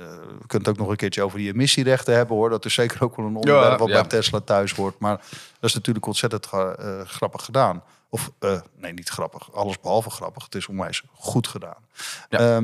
[0.01, 2.49] Eh, we kunnen het ook nog een keertje over die emissierechten hebben hoor.
[2.49, 4.99] Dat is zeker ook wel een onderwerp wat bij Tesla thuis hoort.
[4.99, 5.17] Maar
[5.59, 7.83] dat is natuurlijk ontzettend eh, grappig gedaan.
[8.09, 9.53] Of eh, nee, niet grappig.
[9.53, 10.43] Alles behalve grappig.
[10.43, 11.85] Het is onwijs goed gedaan.
[12.29, 12.61] Ja.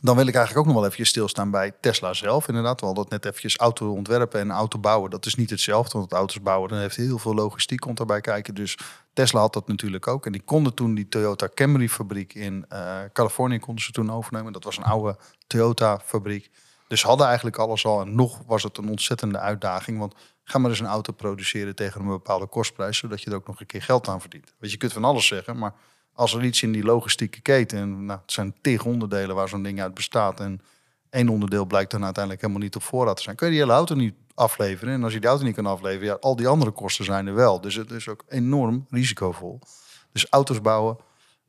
[0.00, 2.48] Dan wil ik eigenlijk ook nog wel even stilstaan bij Tesla zelf.
[2.48, 5.10] Inderdaad, we hadden net eventjes auto ontwerpen en auto bouwen.
[5.10, 8.54] Dat is niet hetzelfde, want auto's bouwen, dan heeft heel veel logistiek komt daarbij kijken.
[8.54, 8.78] Dus
[9.12, 10.26] Tesla had dat natuurlijk ook.
[10.26, 14.52] En die konden toen die Toyota Camry fabriek in eh, Californië konden ze toen overnemen.
[14.52, 16.50] Dat was een oude Toyota fabriek.
[16.88, 18.00] Dus hadden eigenlijk alles al.
[18.00, 19.98] En nog was het een ontzettende uitdaging.
[19.98, 23.46] Want ga maar eens een auto produceren tegen een bepaalde kostprijs, zodat je er ook
[23.46, 24.54] nog een keer geld aan verdient.
[24.60, 25.74] Je, je kunt van alles zeggen, maar
[26.16, 29.62] als er iets in die logistieke keten, en nou, het zijn tig onderdelen waar zo'n
[29.62, 30.40] ding uit bestaat.
[30.40, 30.60] En
[31.10, 33.36] één onderdeel blijkt dan uiteindelijk helemaal niet op voorraad te zijn.
[33.36, 34.94] Kun je die hele auto niet afleveren.
[34.94, 37.34] En als je die auto niet kan afleveren, ja, al die andere kosten zijn er
[37.34, 37.60] wel.
[37.60, 39.58] Dus het is ook enorm risicovol.
[40.12, 40.96] Dus auto's bouwen.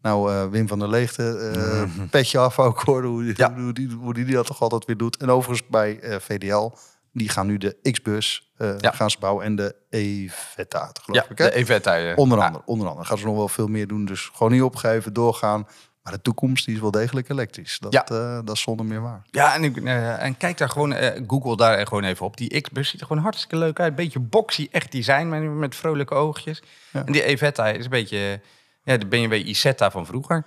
[0.02, 3.54] Nou, eh, Wim van der Leegte, eh, petje af ook hoor, hoe, Ja.
[3.56, 5.18] hoe, die, hoe die dat toch altijd weer doet.
[5.18, 6.72] En overigens bij eh, VDL,
[7.18, 8.92] die gaan nu de X-bus eh, Ja.
[8.92, 11.38] gaan ze bouwen en de Evetta, geloof Ja, ik.
[11.38, 11.46] Hè?
[11.46, 11.94] de Evetta.
[11.96, 12.16] ja.
[12.16, 14.06] Onder andere, onder andere gaan ze nog wel veel meer doen.
[14.06, 15.68] Dus gewoon niet opgeven, doorgaan.
[16.04, 17.80] Maar de toekomst die is wel degelijk elektrisch.
[17.80, 18.06] Dat, Ja.
[18.06, 19.22] eh, dat is zonder meer waar.
[19.32, 20.94] Ja, en, ik, eh, en kijk daar gewoon,
[21.28, 22.38] Google daar gewoon even op.
[22.38, 23.96] Die X-bus ziet er gewoon hartstikke leuk uit.
[23.96, 26.62] Beetje boxy, echt design met, met vrolijke oogjes.
[26.92, 27.06] Ja.
[27.06, 28.42] En die Evetta is een beetje
[28.84, 30.46] ja, de BMW Isetta van vroeger.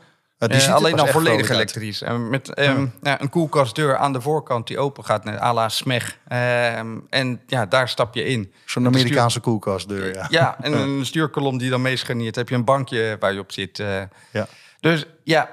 [0.48, 2.02] Die Eh, alleen echt volledig elektrisch.
[2.02, 5.68] En met ehm, ja, een koelkastdeur aan de voorkant die open gaat, net à la
[5.68, 6.18] smeg.
[6.28, 8.52] Ehm, en ja, daar stap je in.
[8.64, 10.26] Zo'n Amerikaanse koelkastdeur, ja.
[10.30, 12.36] Ja, en een stuurkolom die dan meescharniert.
[12.36, 13.78] Heb je een bankje waar je op zit.
[13.78, 14.02] eh.
[14.30, 14.46] Ja.
[14.80, 15.50] Dus ja,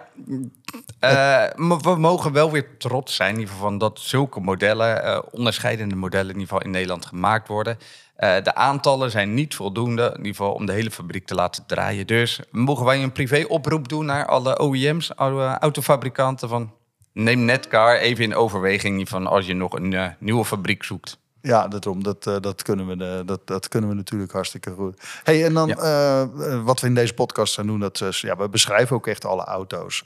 [1.00, 1.10] eh,
[1.56, 5.20] maar we mogen wel weer trots zijn in ieder geval van dat zulke modellen, eh,
[5.32, 7.78] onderscheidende modellen in ieder geval in Nederland gemaakt worden.
[8.18, 11.64] Eh, de aantallen zijn niet voldoende, in ieder geval om de hele fabriek te laten
[11.68, 12.08] draaien.
[12.08, 16.72] Dus mogen wij een privé-oproep doen naar alle OEM's, alle autofabrikanten van
[17.14, 21.18] neem Netcar even in overweging van als je nog een eh, nieuwe fabriek zoekt.
[21.42, 22.04] Ja, daarom.
[22.04, 25.02] Dat, eh, dat, kunnen we, dat, dat kunnen we natuurlijk hartstikke goed.
[25.24, 26.28] Hey, en dan Ja.
[26.64, 29.44] wat we in deze podcast gaan doen, dat is, ja, we beschrijven ook echt alle
[29.44, 30.06] auto's.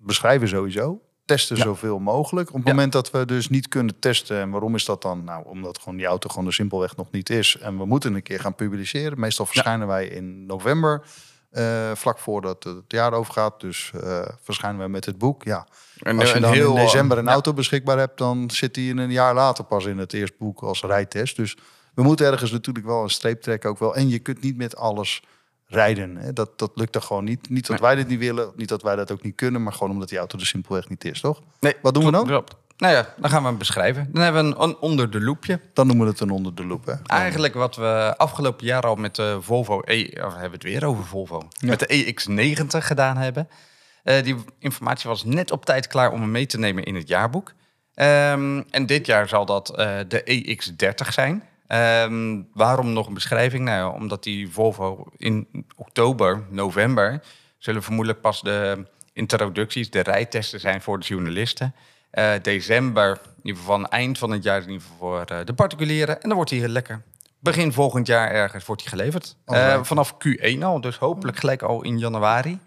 [0.00, 1.00] Beschrijven sowieso.
[1.32, 1.62] Testen Ja.
[1.62, 2.48] zoveel mogelijk.
[2.48, 2.72] Op het Ja.
[2.72, 4.40] moment dat we dus niet kunnen testen.
[4.40, 5.24] En waarom is dat dan?
[5.24, 7.56] Nou, omdat gewoon die auto gewoon er simpelweg nog niet is.
[7.60, 9.20] En we moeten een keer gaan publiceren.
[9.20, 11.02] Meestal verschijnen wij in november.
[11.50, 13.60] eh, vlak voordat het jaar overgaat.
[13.60, 15.42] Dus eh, verschijnen wij met het boek.
[15.44, 15.66] Ja,
[15.98, 18.90] En, als je een dan heel, in december een auto beschikbaar hebt, dan zit die
[18.90, 21.36] in een jaar later pas in het eerste boek als rijtest.
[21.36, 21.56] Dus
[21.94, 23.94] we moeten ergens natuurlijk wel een streep trekken ook wel.
[23.96, 25.22] En je kunt niet met alles
[25.72, 26.16] rijden.
[26.16, 26.32] Hè?
[26.32, 27.50] Dat, dat lukt er gewoon niet.
[27.50, 29.90] Niet dat wij dit niet willen, niet dat wij dat ook niet kunnen, maar gewoon
[29.90, 31.40] omdat die auto er simpelweg niet is, toch?
[31.60, 32.26] Nee, Wat doen we dan?
[32.26, 32.54] klopt.
[32.76, 34.08] Nou ja, dan gaan we hem beschrijven.
[34.12, 35.60] Dan hebben we een, onder de loepje.
[35.72, 36.86] Dan noemen we het een onder de loep.
[36.86, 36.94] Hè?
[37.06, 40.84] Eigenlijk wat we afgelopen jaar al met de Volvo E, of hebben we het weer
[40.84, 41.68] over Volvo, Ja.
[41.68, 43.48] met de EX90 gedaan hebben.
[44.02, 47.08] Eh, die informatie was net op tijd klaar om hem mee te nemen in het
[47.08, 47.52] jaarboek.
[47.94, 51.42] Ehm, en dit jaar zal dat eh, de EX30 zijn.
[51.66, 53.64] Ehm, waarom nog een beschrijving?
[53.64, 57.22] Nou, ja, omdat die Volvo in oktober, november,
[57.58, 61.74] zullen vermoedelijk pas de introducties, de rijtesten zijn voor de journalisten.
[62.10, 65.44] Eh, december, in ieder geval van eind van het jaar, in ieder geval voor eh,
[65.44, 66.14] de particulieren.
[66.14, 67.02] En dan wordt hij heel lekker.
[67.38, 69.36] Begin volgend jaar ergens wordt hij geleverd.
[69.44, 72.58] Eh, vanaf Q1 al, dus hopelijk gelijk al in januari.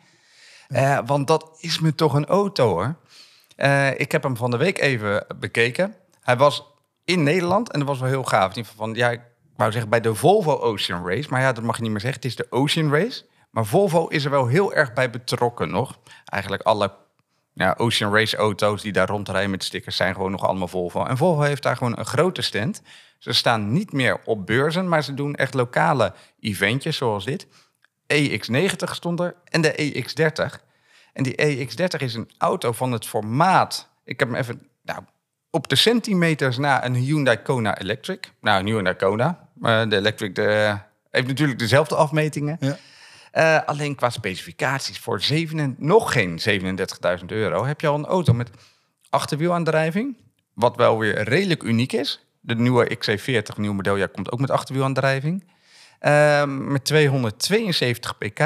[1.05, 2.95] Want dat is me toch een auto hoor.
[3.97, 5.95] Ik heb hem van de week even bekeken.
[6.21, 6.63] Hij was
[7.05, 8.55] in Nederland en dat was wel heel gaaf.
[8.55, 9.21] In van, ja, ik
[9.55, 11.29] wou zeggen bij de Volvo Ocean Race.
[11.29, 12.21] Maar ja, dat mag je niet meer zeggen.
[12.21, 13.25] Het is de Ocean Race.
[13.51, 15.99] Maar Volvo is er wel heel erg bij betrokken nog.
[16.25, 16.93] Eigenlijk alle
[17.53, 21.05] ja, Ocean Race auto's die daar rondrijden met stickers zijn gewoon nog allemaal Volvo.
[21.05, 22.81] En Volvo heeft daar gewoon een grote stand.
[23.17, 27.47] Ze staan niet meer op beurzen, maar ze doen echt lokale eventjes zoals dit.
[28.13, 30.63] EX90 stond er en de EX30.
[31.13, 33.89] En die EX30 is een auto van het formaat.
[34.03, 35.03] Ik heb hem even nou,
[35.55, 38.31] op de centimeters na een Hyundai Kona Electric.
[38.41, 39.49] Nou, een Hyundai Kona.
[39.61, 40.77] De Electric de,
[41.11, 42.57] heeft natuurlijk dezelfde afmetingen.
[42.59, 42.77] Ja.
[43.31, 46.39] Eh, alleen qua specificaties voor zeven en, nog geen
[47.19, 48.49] 37.000 euro heb je al een auto met
[49.09, 50.17] achterwielaandrijving.
[50.53, 52.25] Wat wel weer redelijk uniek is.
[52.39, 55.43] De nieuwe XC40, nieuw modeljaar, komt ook met achterwielaandrijving.
[55.99, 58.39] Ehm met 272 pk,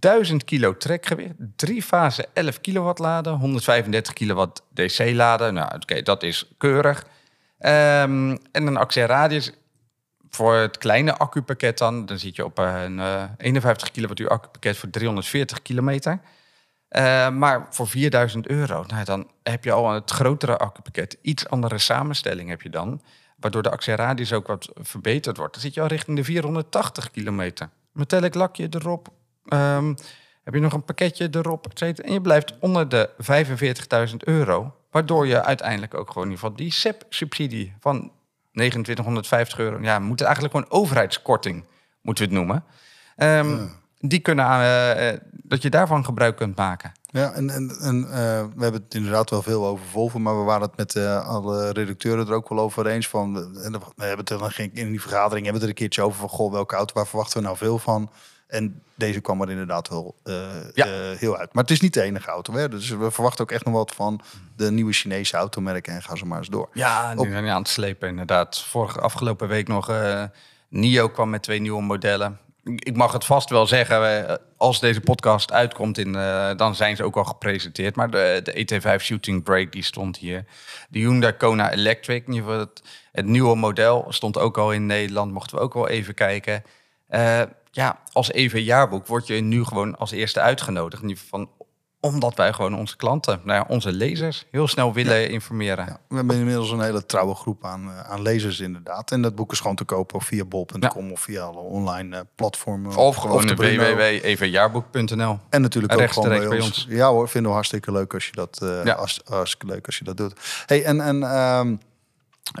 [0.00, 5.54] 1000 kilo trekgewicht, drie fase 11 kilowatt laden, 135 kilowatt DC laden.
[5.54, 7.06] Nou, oké, dat is keurig.
[7.58, 9.52] Ehm, en een actieradius
[10.30, 14.90] voor het kleine accupakket dan, dan zit je op een eh, 51 kilowattuur accupakket voor
[14.90, 16.20] 340 kilometer.
[16.88, 21.18] Eh, maar voor 4000 euro, nou, dan heb je al het grotere accupakket.
[21.22, 23.02] Iets andere samenstelling heb je dan.
[23.36, 25.52] Waardoor de actieradius ook wat verbeterd wordt.
[25.52, 27.68] Dan zit je al richting de 480 kilometer.
[27.92, 29.08] Metallic lakje erop.
[29.48, 29.94] Ehm,
[30.44, 32.08] heb je nog een pakketje erop, et cetera.
[32.08, 33.10] En je blijft onder de
[34.10, 34.74] 45.000 euro.
[34.90, 38.12] Waardoor je uiteindelijk ook gewoon in ieder geval die SEP-subsidie van
[38.52, 39.78] 2950 euro.
[39.82, 41.64] Ja, moet het eigenlijk gewoon overheidskorting,
[42.02, 42.64] moeten we het noemen.
[43.16, 43.66] Ehm,
[44.00, 46.92] Die kunnen, eh, eh, dat je daarvan gebruik kunt maken.
[47.10, 50.44] Ja, en, en, en eh, we hebben het inderdaad wel veel over Volvo, maar we
[50.44, 53.36] waren het met alle redacteuren er ook wel over eens van.
[53.36, 56.20] En we hebben het er in die vergadering hebben we het er een keertje over
[56.20, 58.10] van goh, welke auto waar verwachten we nou veel van?
[58.48, 60.34] En deze kwam er inderdaad wel eh,
[60.74, 60.86] Ja.
[60.86, 61.52] eh, heel uit.
[61.52, 62.52] Maar het is niet de enige auto.
[62.54, 62.68] Hè?
[62.68, 64.20] Dus we verwachten ook echt nog wat van
[64.56, 66.68] de nieuwe Chinese automerken en ga zo maar eens door.
[66.72, 68.60] Ja, die zijn aan het slepen inderdaad.
[68.62, 70.24] Vorige afgelopen week nog, eh
[70.68, 72.38] NIO kwam met twee nieuwe modellen.
[72.64, 76.12] ik mag het vast wel zeggen, als deze podcast uitkomt, in,
[76.56, 77.96] dan zijn ze ook al gepresenteerd.
[77.96, 80.44] Maar de, de ET5 Shooting Brake die stond hier.
[80.88, 82.82] De Hyundai Kona Electric, in ieder geval het,
[83.12, 85.32] het nieuwe model, stond ook al in Nederland.
[85.32, 86.62] Mochten we ook wel even kijken.
[87.70, 91.02] Ja, als EV jaarboek word je nu gewoon als eerste uitgenodigd.
[91.02, 91.66] In ieder geval van
[92.00, 95.86] omdat wij gewoon onze klanten, nou ja, onze lezers, heel snel willen informeren.
[95.86, 99.10] Ja, we hebben inmiddels een hele trouwe groep aan, uh, aan lezers inderdaad.
[99.10, 102.96] En dat boek is gewoon te kopen via bol.com of via alle online uh, platformen.
[102.96, 105.38] Of gewoon www.evenjaarboek.nl.
[105.50, 106.86] En natuurlijk ook gewoon bij, bij ons.
[106.88, 109.06] Ja hoor, vinden we hartstikke leuk als je dat, uh, ja.
[109.24, 110.32] hartstikke leuk als je dat doet.
[110.66, 111.80] Hey, en, en um,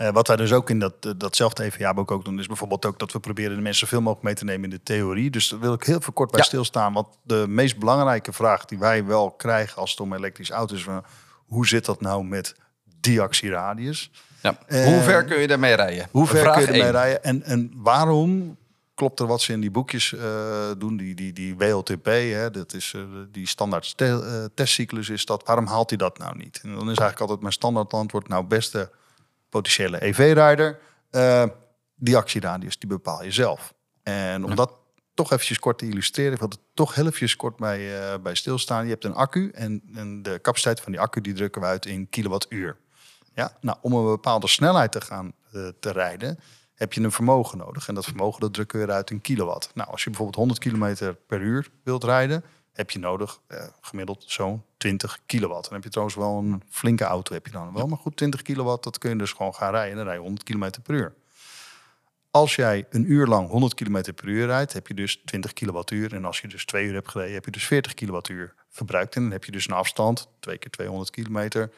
[0.00, 2.98] uh, wat wij dus ook in dat, uh, datzelfde EVA-boek ook doen, is bijvoorbeeld ook
[2.98, 5.30] dat we proberen de mensen zoveel mogelijk mee te nemen in de theorie.
[5.30, 6.46] Dus daar wil ik heel veel kort bij ja.
[6.46, 6.92] stilstaan.
[6.92, 10.86] Want de meest belangrijke vraag die wij wel krijgen als het om elektrische auto's is:
[11.46, 12.54] hoe zit dat nou met
[13.00, 14.10] die actieradius?
[14.42, 14.58] Ja.
[14.68, 16.08] Uh, hoe ver kun je daarmee rijden?
[16.10, 17.24] Hoe ver kun je ermee rijden?
[17.24, 18.56] En, en waarom
[18.94, 20.14] klopt er wat ze in die boekjes
[20.78, 22.94] doen, die, die, die WLTP, hè, dat is
[23.32, 25.42] die standaard te testcyclus is dat.
[25.46, 26.60] Waarom haalt hij dat nou niet?
[26.62, 28.90] En dan is eigenlijk altijd mijn standaard antwoord, nou beste
[29.48, 30.78] potentiële EV-rijder.
[31.10, 31.44] Uh,
[31.94, 33.74] die actieradius die bepaal je zelf.
[34.02, 34.56] En om ja.
[34.56, 34.72] dat
[35.14, 38.34] toch eventjes kort te illustreren, ik wil er toch heel eventjes kort bij, uh, bij
[38.34, 38.84] stilstaan.
[38.84, 41.86] Je hebt een accu en, en, de capaciteit van die accu die drukken we uit
[41.86, 42.76] in kilowattuur.
[43.34, 46.38] Ja, nou, om een bepaalde snelheid te gaan uh, te rijden,
[46.74, 47.88] heb je een vermogen nodig.
[47.88, 49.70] En dat vermogen dat drukken we weer uit in kilowatt.
[49.74, 52.44] Nou, als je bijvoorbeeld 100 km per uur wilt rijden,
[52.78, 55.64] heb je nodig eh, gemiddeld zo'n 20 kilowatt.
[55.64, 57.86] Dan heb je trouwens wel een flinke auto, heb je dan wel.
[57.86, 59.96] Maar goed, 20 kilowatt, dat kun je dus gewoon gaan rijden.
[59.96, 61.14] Dan rij je 100 km per uur.
[62.30, 66.14] Als jij een uur lang 100 km per uur rijdt, heb je dus 20 kilowattuur.
[66.14, 69.16] En als je dus twee uur hebt gereden, heb je dus 40 kilowattuur verbruikt.
[69.16, 71.70] En dan heb je dus een afstand, twee keer 200 kilometer.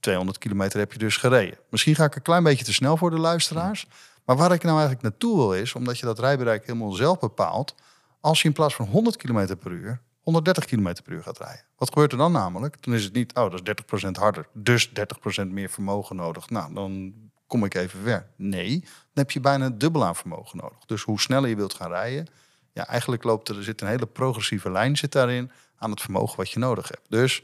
[0.00, 1.58] 200 kilometer heb je dus gereden.
[1.70, 3.86] Misschien ga ik een klein beetje te snel voor de luisteraars.
[4.24, 7.74] Maar waar ik nou eigenlijk naartoe wil is, omdat je dat rijbereik helemaal zelf bepaalt.
[8.20, 11.64] Als je in plaats van 100 km per uur 130 km per uur gaat rijden.
[11.76, 12.82] Wat gebeurt er dan namelijk?
[12.82, 16.50] Dan is het niet, oh, dat is 30% harder, dus 30% meer vermogen nodig.
[16.50, 17.14] Nou, dan
[17.46, 18.26] kom ik even ver.
[18.36, 20.78] Nee, dan heb je bijna dubbel aan vermogen nodig.
[20.86, 22.26] Dus hoe sneller je wilt gaan rijden,
[22.72, 26.36] ja, eigenlijk loopt er, er zit een hele progressieve lijn zit daarin aan het vermogen
[26.36, 27.06] wat je nodig hebt.
[27.08, 27.42] Dus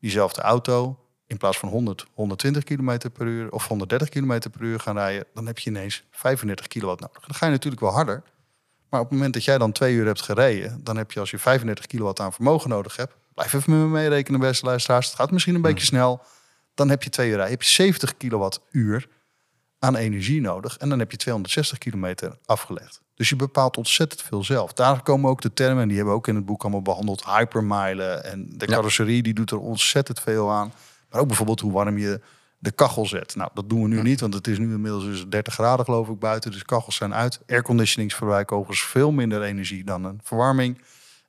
[0.00, 4.80] diezelfde auto, in plaats van 100, 120 km per uur of 130 km per uur
[4.80, 7.20] gaan rijden, dan heb je ineens 35 kilowatt nodig.
[7.26, 8.22] Dan ga je natuurlijk wel harder,
[8.92, 11.30] maar op het moment dat jij dan twee uur hebt gereden, dan heb je als
[11.30, 15.06] je 35 kilowatt aan vermogen nodig hebt, blijf even met me meerekenen, beste luisteraars.
[15.06, 16.20] Het gaat misschien een beetje snel.
[16.74, 19.08] Dan heb je twee uur rijden, heb je 70 kilowattuur
[19.78, 20.76] aan energie nodig.
[20.76, 23.00] En dan heb je 260 kilometer afgelegd.
[23.14, 24.72] Dus je bepaalt ontzettend veel zelf.
[24.72, 27.24] Daar komen ook de termen, en die hebben we ook in het boek allemaal behandeld.
[27.24, 30.72] Hypermilen en de carrosserie, die doet er ontzettend veel aan.
[31.10, 32.20] Maar ook bijvoorbeeld hoe warm je
[32.62, 33.36] de kachel zet.
[33.36, 36.08] Nou, dat doen we nu niet, want het is nu inmiddels dus 30 graden geloof
[36.08, 36.50] ik buiten.
[36.50, 37.40] Dus kachels zijn uit.
[37.46, 40.80] Airconditionings verbruiken overigens veel minder energie dan een verwarming.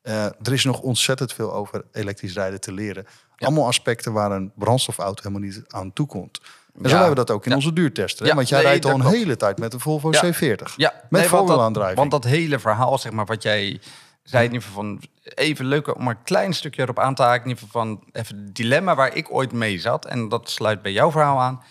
[0.03, 3.05] Uh, er is nog ontzettend veel over elektrisch rijden te leren.
[3.35, 3.47] Ja.
[3.47, 6.39] Allemaal aspecten waar een brandstofauto helemaal niet aan toekomt.
[6.73, 6.89] En ja.
[6.89, 7.55] zo hebben we dat ook in ja.
[7.55, 8.25] onze duurtesten.
[8.25, 8.35] Ja.
[8.35, 9.15] Want jij nee, rijdt al een klopt.
[9.15, 10.75] hele tijd met een Volvo C40.
[10.75, 11.97] Ja, met nee, voorwielaandrijving.
[11.97, 13.81] Want dat hele verhaal, zeg maar, wat jij
[14.23, 17.43] zei in ieder geval van even leuk om een klein stukje erop aan te haken.
[17.43, 20.05] In ieder geval van even het dilemma waar ik ooit mee zat.
[20.05, 21.63] En dat sluit bij jouw verhaal aan.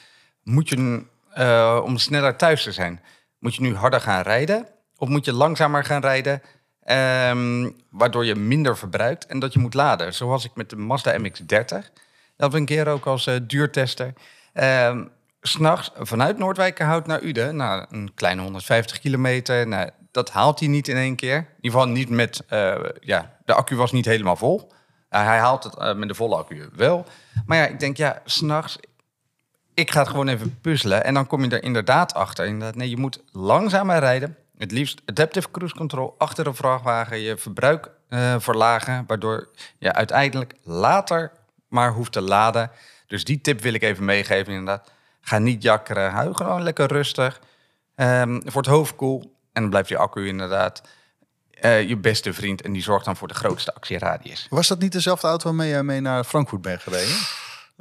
[0.42, 1.04] Moet je,
[1.38, 3.00] uh, om sneller thuis te zijn,
[3.38, 4.66] moet je nu harder gaan rijden?
[4.96, 6.42] Of moet je langzamer gaan rijden?
[6.90, 10.14] Um, waardoor je minder verbruikt en dat je moet laden.
[10.14, 11.92] Zoals ik met de Mazda MX-30.
[12.36, 14.12] Dat we een keer ook als uh, duurtester.
[14.54, 15.10] Um,
[15.40, 19.68] S'nachts vanuit Noordwijkerhout naar Uden, naar een kleine 150 kilometer.
[19.68, 21.36] Nou, dat haalt hij niet in één keer.
[21.36, 24.72] In ieder geval niet met, uh, ja, de accu was niet helemaal vol.
[25.10, 27.06] Uh, hij haalt het uh, met de volle accu wel.
[27.46, 28.78] Maar ja, ik denk, ja, s'nachts,
[29.74, 31.04] ik ga het gewoon even puzzelen.
[31.04, 32.46] En dan kom je er inderdaad achter.
[32.46, 34.36] Inderdaad, nee, je moet langzamer rijden.
[34.58, 37.18] Het liefst adaptive cruise control achter een vrachtwagen.
[37.18, 37.90] Je verbruik
[38.38, 39.48] verlagen, waardoor
[39.78, 41.32] je uiteindelijk later
[41.68, 42.70] maar hoeft te laden.
[43.06, 44.90] Dus die tip wil ik even meegeven inderdaad.
[45.20, 47.40] Ga niet jakkeren, hou gewoon lekker rustig.
[47.96, 49.40] Um, voor het hoofd koel.
[49.52, 50.82] En dan blijft je accu inderdaad
[51.64, 52.62] uh, je beste vriend.
[52.62, 54.46] En die zorgt dan voor de grootste actieradius.
[54.50, 57.16] Was dat niet dezelfde auto waarmee jij mee naar Frankfurt bent gereden?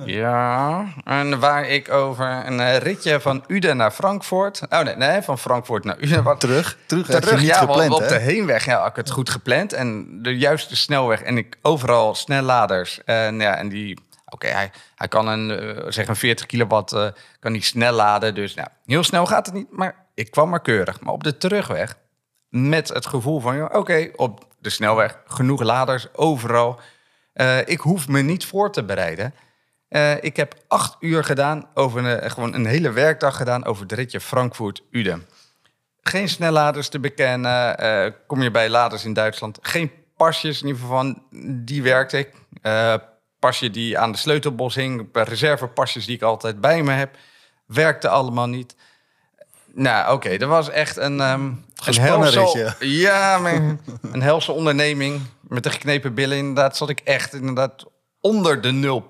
[0.05, 4.61] Ja, en waar ik over een uh, ritje van Uden naar Frankfurt.
[4.69, 6.23] Oh nee, nee van Frankfurt naar Uden.
[6.23, 9.29] Wat, terug, terug, terug niet ja, gepland, op de heenweg ja, had ik het goed
[9.29, 9.73] gepland.
[9.73, 11.21] En de juiste snelweg.
[11.21, 13.03] En ik overal snelladers.
[13.03, 16.93] En, ja, en die Oké, okay, hij, hij kan een, uh, zeg een 40 kilowatt
[16.93, 17.07] uh,
[17.39, 18.35] kan hij snel laden.
[18.35, 19.67] Dus nou, heel snel gaat het niet.
[19.71, 20.99] Maar ik kwam maar keurig.
[20.99, 21.97] Maar op de terugweg,
[22.49, 23.75] met het gevoel van...
[23.75, 26.79] oké, op de snelweg genoeg laders overal.
[27.33, 29.33] Uh, ik hoef me niet voor te bereiden.
[30.21, 33.65] ik heb acht uur gedaan, over een, gewoon een hele werkdag gedaan...
[33.65, 35.27] over het ritje Frankfurt-Uden.
[36.01, 37.77] Geen snelladers te bekennen.
[37.77, 39.59] Eh, kom je bij laders in Duitsland.
[39.61, 41.23] Geen pasjes, in ieder geval van,
[41.65, 42.33] die werkte ik.
[42.61, 42.95] Eh,
[43.39, 45.09] pasje die aan de sleutelbos hing.
[45.13, 47.17] Reservepasjes die ik altijd bij me heb.
[47.65, 48.75] Werkte allemaal niet.
[49.73, 51.93] Nou, oké, dat was echt een, um, een
[52.79, 53.77] ja, maar
[54.11, 56.37] een helse onderneming met de geknepen billen.
[56.37, 57.85] Inderdaad, zat ik echt inderdaad
[58.19, 59.01] onder de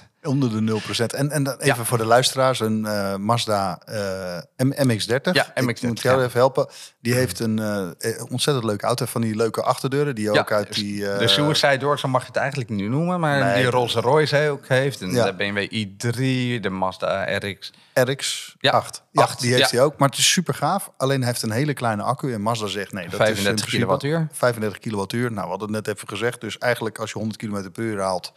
[0.00, 0.07] 0%.
[0.28, 1.04] Onder de 0%.
[1.14, 1.84] En, en dan even Ja.
[1.84, 5.32] voor de luisteraars, een eh, Mazda eh, M- MX-30.
[5.32, 6.26] Ja, Ik MX-30, moet jou ja.
[6.26, 6.66] even helpen.
[7.00, 10.14] Die heeft een eh, ontzettend leuke auto van die leuke achterdeuren.
[10.14, 11.10] Die ook uit dus die...
[11.10, 13.54] eh, de Suicide Door, zo mag je het eigenlijk niet noemen, maar Nee.
[13.62, 15.00] die Rolls Royce ook heeft.
[15.00, 17.72] En de BMW i3, de Mazda RX.
[17.94, 19.02] RX Ja, 8.
[19.12, 19.98] Ja, die heeft hij ook.
[19.98, 20.90] Maar het is super gaaf.
[20.96, 22.32] Alleen heeft een hele kleine accu.
[22.32, 24.28] En Mazda zegt nee, dat is in 35 principe kilowattuur.
[24.32, 25.32] 35 kilowattuur.
[25.32, 26.40] Nou, we hadden het net even gezegd.
[26.40, 28.32] Dus eigenlijk als je 100 km per uur haalt...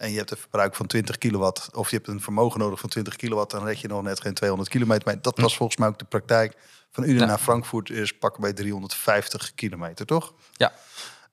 [0.00, 1.68] en je hebt een verbruik van 20 kilowatt...
[1.74, 3.50] of je hebt een vermogen nodig van 20 kilowatt...
[3.50, 5.20] dan red je nog net geen 200 kilometer mee.
[5.20, 6.56] Dat was volgens mij ook de praktijk.
[6.92, 7.24] Van Uden Ja.
[7.26, 10.34] naar Frankfurt is pakken bij 350 kilometer, toch?
[10.52, 10.72] Ja,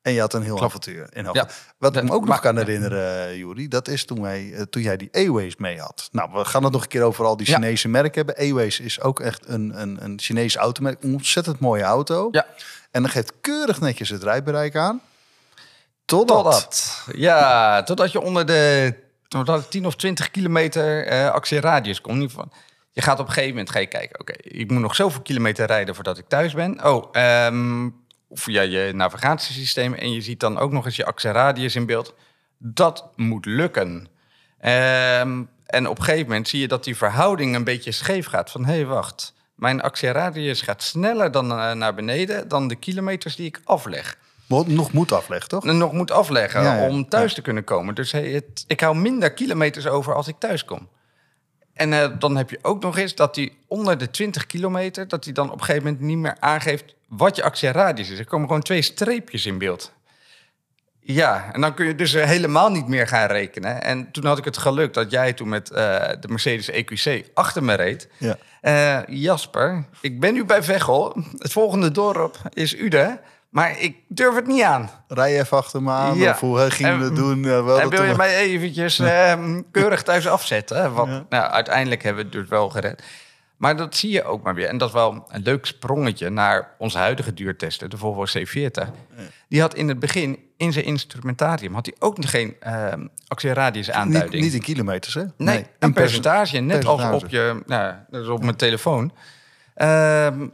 [0.02, 0.70] En je had een heel Klopt.
[0.70, 1.08] avontuur.
[1.14, 1.50] In Ja.
[1.78, 4.62] Wat ik me ook Maar- nog kan herinneren, eh, Juri, dat is toen, wij, eh,
[4.62, 6.10] toen jij die Airways mee had.
[6.12, 7.46] Nou, we gaan het nog een keer over al die.
[7.46, 8.36] Chinese merken hebben.
[8.36, 11.04] Airways is ook echt een, een, een Chinese automerk.
[11.04, 12.28] Een ontzettend mooie auto.
[12.32, 12.46] ja.
[12.92, 15.02] En dan geeft keurig netjes het rijbereik aan.
[16.08, 17.04] Totdat.
[17.16, 18.94] Ja, totdat je onder de
[19.28, 22.34] totdat 10 of 20 kilometer eh actieradius komt.
[22.92, 25.66] Je gaat op een gegeven moment ga je kijken, oké, ik moet nog zoveel kilometer
[25.66, 26.86] rijden voordat ik thuis ben.
[26.86, 27.90] Oh, ehm,
[28.32, 32.14] via je navigatiesysteem en je ziet dan ook nog eens je actieradius in beeld.
[32.58, 34.08] Dat moet lukken.
[34.60, 38.52] Ehm, en op een gegeven moment zie je dat die verhouding een beetje scheef gaat.
[38.52, 43.36] Van, hé, hey, wacht, mijn actieradius gaat sneller dan eh, naar beneden dan de kilometers
[43.36, 45.64] die ik afleg Nog moet afleggen, toch?
[45.64, 46.88] nog moet afleggen Ja, ja.
[46.88, 47.36] om thuis Ja.
[47.36, 47.96] te kunnen komen.
[47.96, 50.88] Dus het, ik hou minder kilometers over als ik thuis kom.
[51.74, 55.08] En eh, dan heb je ook nog eens dat die onder de 20 kilometer...
[55.08, 58.20] dat hij dan op een gegeven moment niet meer aangeeft wat je actieradius is.
[58.20, 59.96] Er komen gewoon twee streepjes in beeld.
[61.00, 63.84] Ja, en dan kun je dus eh, helemaal niet meer gaan rekenen.
[63.84, 65.76] En toen had ik het geluk dat jij toen met eh,
[66.20, 68.10] de Mercedes EQC achter me reed.
[68.18, 68.38] Ja.
[69.08, 71.24] Jasper, ik ben nu bij Veghel.
[71.38, 73.20] Het volgende dorp is Uden.
[73.58, 74.90] Maar ik durf het niet aan.
[75.08, 76.18] Rij even achter me aan.
[76.18, 76.32] Ja.
[76.32, 77.44] Of hoe eh, gingen we het doen?
[77.44, 80.94] Ja, wel En wil je mij eventjes ehm, keurig thuis afzetten?
[80.94, 81.26] Want Ja.
[81.30, 83.04] nou, uiteindelijk hebben we het dus wel gered.
[83.58, 84.68] Maar dat zie je ook maar weer.
[84.68, 88.90] En dat is wel een leuk sprongetje naar onze huidige duurtesten, de Volvo C40.
[89.50, 93.88] Die had in het begin, in zijn instrumentarium, had hij ook nog geen ehm actieradius
[93.88, 94.44] niet, aanduiding.
[94.44, 95.24] niet in kilometers, hè?
[95.38, 97.26] Nee, een percent- percentage, net als percentage.
[97.26, 99.12] op je, nou, dat is op mijn telefoon.
[99.76, 100.48] Ehm,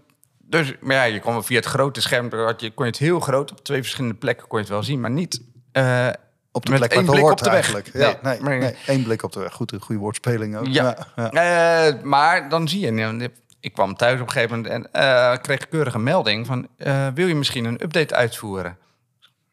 [0.53, 3.19] dus, maar ja, je kon via het grote scherm, had je, kon je het heel
[3.19, 6.07] groot op twee verschillende plekken kon je het wel zien, maar niet eh,
[6.51, 7.53] Op de met plek waar één het blik hoort op de weg.
[7.53, 7.89] eigenlijk.
[7.93, 9.53] Ja, nee, maar- nee, één blik op de weg.
[9.53, 10.65] Goed, een goede woordspeling ook.
[10.67, 11.31] Ja, ja.
[11.31, 15.59] Eh, maar dan zie je, ik kwam thuis op een gegeven moment en eh, kreeg
[15.59, 16.67] ik keurig een melding van,
[17.13, 18.77] wil je misschien een update uitvoeren?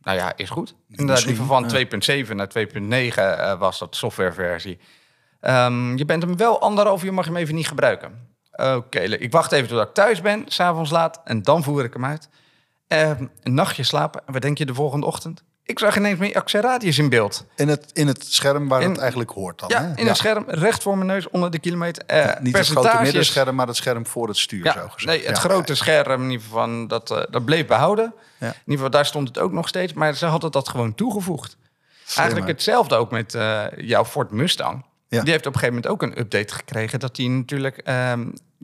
[0.03, 0.75] Nou ja, is goed.
[0.89, 1.71] Inderdaad, in ieder geval van
[2.25, 4.79] 2.7 naar 2.9 eh, was dat softwareversie.
[5.41, 8.29] Ehm, je bent hem wel anderhalf uur, mag je hem even niet gebruiken.
[8.61, 12.05] Oké, ik wacht even totdat ik thuis ben, s'avonds laat, en dan voer ik hem
[12.05, 12.29] uit.
[12.88, 15.42] Ehm, een nachtje slapen, en wat denk je de volgende ochtend?
[15.64, 17.46] Ik zag ineens mijn actieradius in beeld.
[17.57, 19.68] In, het, in het scherm waar In- het eigenlijk hoort dan.
[19.68, 19.96] Ja, hè?
[19.96, 22.03] in een scherm, recht voor mijn neus, onder de kilometer.
[22.07, 25.05] Eh, Niet het grote middenscherm, maar het scherm voor het stuur, zo gezegd.
[25.05, 28.14] nee, het grote scherm in ieder geval, van, dat, eh, dat bleef behouden.
[28.38, 28.46] Ja.
[28.46, 29.92] In ieder geval, daar stond het ook nog steeds.
[29.92, 31.57] Maar ze hadden dat gewoon toegevoegd.
[32.16, 34.85] Eigenlijk hetzelfde ook met eh, jouw Ford Mustang.
[35.09, 37.01] Die heeft op een gegeven moment ook een update gekregen.
[37.01, 37.83] Dat die natuurlijk...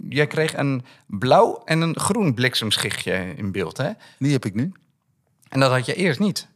[0.09, 3.91] jij kreeg een blauw en een groen bliksemschichtje in beeld, hè?
[4.19, 4.73] Die heb ik nu.
[5.49, 6.49] En dat had je eerst niet.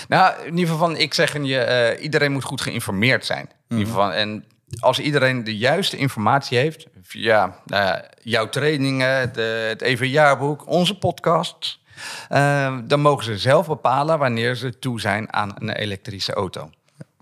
[0.08, 3.49] Nou, in ieder geval, van, ik zeg je, eh, iedereen moet goed geïnformeerd zijn.
[3.69, 4.45] In ieder geval, en
[4.79, 10.97] als iedereen de juiste informatie heeft, via nou ja, jouw trainingen, de, het EV-jaarboek, onze
[10.97, 11.84] podcasts,
[12.29, 16.69] eh, dan mogen ze zelf bepalen wanneer ze toe zijn aan een elektrische auto.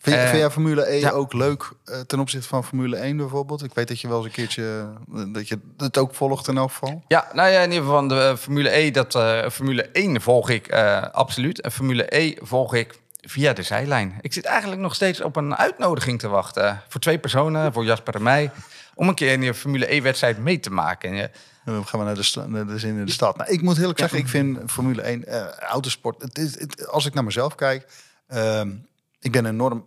[0.02, 1.10] Vind, je- Eh, vind jij Formule E ja.
[1.10, 3.64] ook leuk eh, ten opzichte van Formule 1 bijvoorbeeld?
[3.64, 4.88] Ik weet dat je wel eens een keertje
[5.28, 7.04] dat je het ook volgt in elk geval.
[7.08, 9.12] Ja, nou ja, in ieder geval de eh, Formule E, dat
[9.52, 10.74] Formule 1 volg ik
[11.12, 11.62] absoluut.
[11.62, 14.17] En Formule E volg ik via de zijlijn.
[14.22, 18.15] Ik zit eigenlijk nog steeds op een uitnodiging te wachten voor twee personen, voor Jasper
[18.15, 18.51] en mij,
[18.95, 21.13] om een keer in een Formule E-wedstrijd mee te maken.
[21.13, 21.32] En,
[21.65, 23.38] dan gaan we naar de, naar de zin in de stad.
[23.38, 26.22] Nou, ik moet heel eerlijk zeggen, ik vind Formule 1 eh, autosport.
[26.22, 27.88] Het is, het, als ik naar mezelf kijk,
[28.28, 28.72] ehm,
[29.20, 29.86] ik ben enorm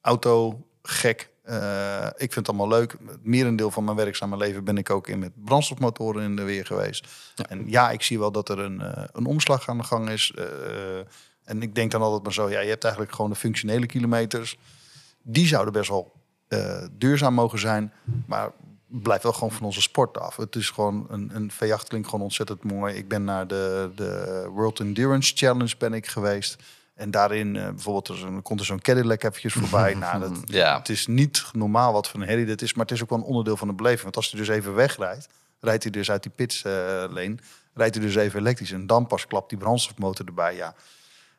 [0.00, 1.30] autogek.
[1.42, 2.96] Eh, ik vind het allemaal leuk.
[3.06, 6.66] Het merendeel van mijn werkzame leven ben ik ook in met brandstofmotoren in de weer
[6.66, 7.06] geweest.
[7.48, 10.32] En ja, ik zie wel dat er een, eh, een omslag aan de gang is.
[11.44, 14.58] En ik denk dan altijd maar zo, ja, je hebt eigenlijk gewoon de functionele kilometers.
[15.22, 16.12] Die zouden best wel
[16.48, 17.92] eh, duurzaam mogen zijn,
[18.26, 18.50] maar
[18.86, 20.36] blijft wel gewoon van onze sport af.
[20.36, 22.94] Het is gewoon een, een V8 klinkt gewoon ontzettend mooi.
[22.94, 26.56] Ik ben naar de, de World Endurance Challenge ben ik geweest.
[26.94, 29.94] En daarin eh, bijvoorbeeld er een- komt er zo'n Cadillac eventjes voorbij.
[30.04, 30.78] nou, dat, Ja.
[30.78, 33.18] Het is niet normaal wat voor een herrie dit is, maar het is ook wel
[33.18, 34.02] een onderdeel van de beleving.
[34.02, 35.28] Want als hij dus even wegrijdt,
[35.60, 37.36] rijdt hij dus uit die pitslane,
[37.74, 38.72] rijdt hij dus even elektrisch.
[38.72, 40.56] En dan pas klapt die brandstofmotor erbij.
[40.56, 40.74] Ja,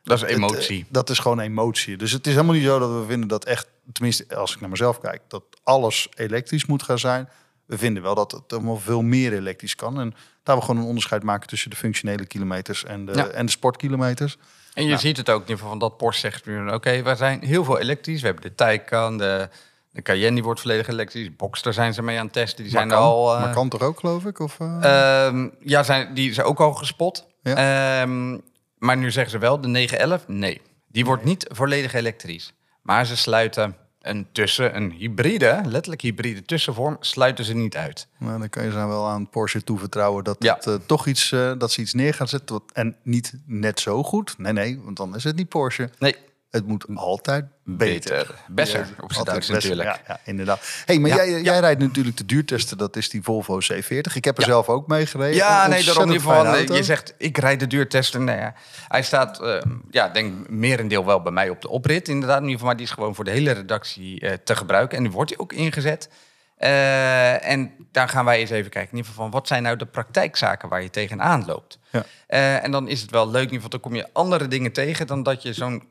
[0.04, 0.86] Dat is het, eh, emotie.
[0.88, 1.96] dat is gewoon emotie.
[1.96, 4.70] Dus het is helemaal niet zo dat we vinden dat echt, tenminste als ik naar
[4.70, 7.28] mezelf kijk, dat alles elektrisch moet gaan zijn.
[7.66, 10.00] We vinden wel dat het allemaal veel meer elektrisch kan.
[10.00, 13.26] En daar we gewoon een onderscheid maken tussen de functionele kilometers en de, Ja.
[13.26, 14.36] en de sportkilometers.
[14.74, 15.00] En je Nou.
[15.00, 17.64] ziet het ook in ieder geval van dat Porsche zegt nu, oké, we zijn heel
[17.64, 18.20] veel elektrisch.
[18.20, 19.48] We hebben de Taycan, de,
[19.90, 21.36] de Cayenne die wordt volledig elektrisch.
[21.36, 22.62] Boxster zijn ze mee aan het testen.
[22.62, 23.34] Die zijn al...
[23.34, 24.38] eh, maar kan toch ook, geloof ik?
[24.40, 25.26] Of, eh?
[25.26, 27.26] Ehm, ja, zijn, die is ook al gespot.
[27.42, 28.38] Ehm,
[28.84, 30.60] maar nu zeggen ze wel, de 911, nee.
[30.88, 32.52] Die wordt niet volledig elektrisch.
[32.82, 38.08] Maar ze sluiten een tussen, een hybride, letterlijk hybride tussenvorm, sluiten ze niet uit.
[38.18, 40.54] Nou, dan kan je ze wel aan Porsche toevertrouwen dat Ja.
[40.54, 42.54] het eh, toch iets, eh, dat ze iets neer gaan zetten.
[42.54, 44.38] wat- En niet net zo goed.
[44.38, 45.90] Nee, nee, want dan is het niet Porsche.
[45.98, 46.16] Nee,
[46.54, 48.16] Het moet altijd beter.
[48.16, 48.34] beter.
[48.48, 49.88] Besser, Ja, op zijn Duits natuurlijk.
[49.88, 50.82] Ja, ja, inderdaad.
[50.84, 51.38] hey, maar Ja, jij, ja.
[51.38, 52.78] jij rijdt natuurlijk de duurtesten.
[52.78, 54.14] Dat is die Volvo C40.
[54.14, 55.34] Ik heb er zelf ook mee gereden.
[55.34, 56.56] Ja, nee, daarom ieder geval.
[56.56, 58.20] Je zegt, ik rijd de duurtester.
[58.20, 58.54] Nee, ja.
[58.88, 62.08] Hij staat, eh, ja, denk merendeel wel bij mij op de oprit.
[62.08, 64.96] Inderdaad, in ieder geval, maar die is gewoon voor de hele redactie eh, te gebruiken.
[64.96, 66.08] En nu wordt hij ook ingezet.
[66.56, 68.90] Eh, en daar gaan wij eens even kijken.
[68.90, 71.78] In ieder geval van, wat zijn nou de praktijkzaken waar je tegenaan loopt?
[71.90, 72.04] Ja.
[72.26, 74.72] Eh, en dan is het wel leuk, in ieder geval, dan kom je andere dingen
[74.72, 75.06] tegen...
[75.06, 75.82] dan dat je zo'n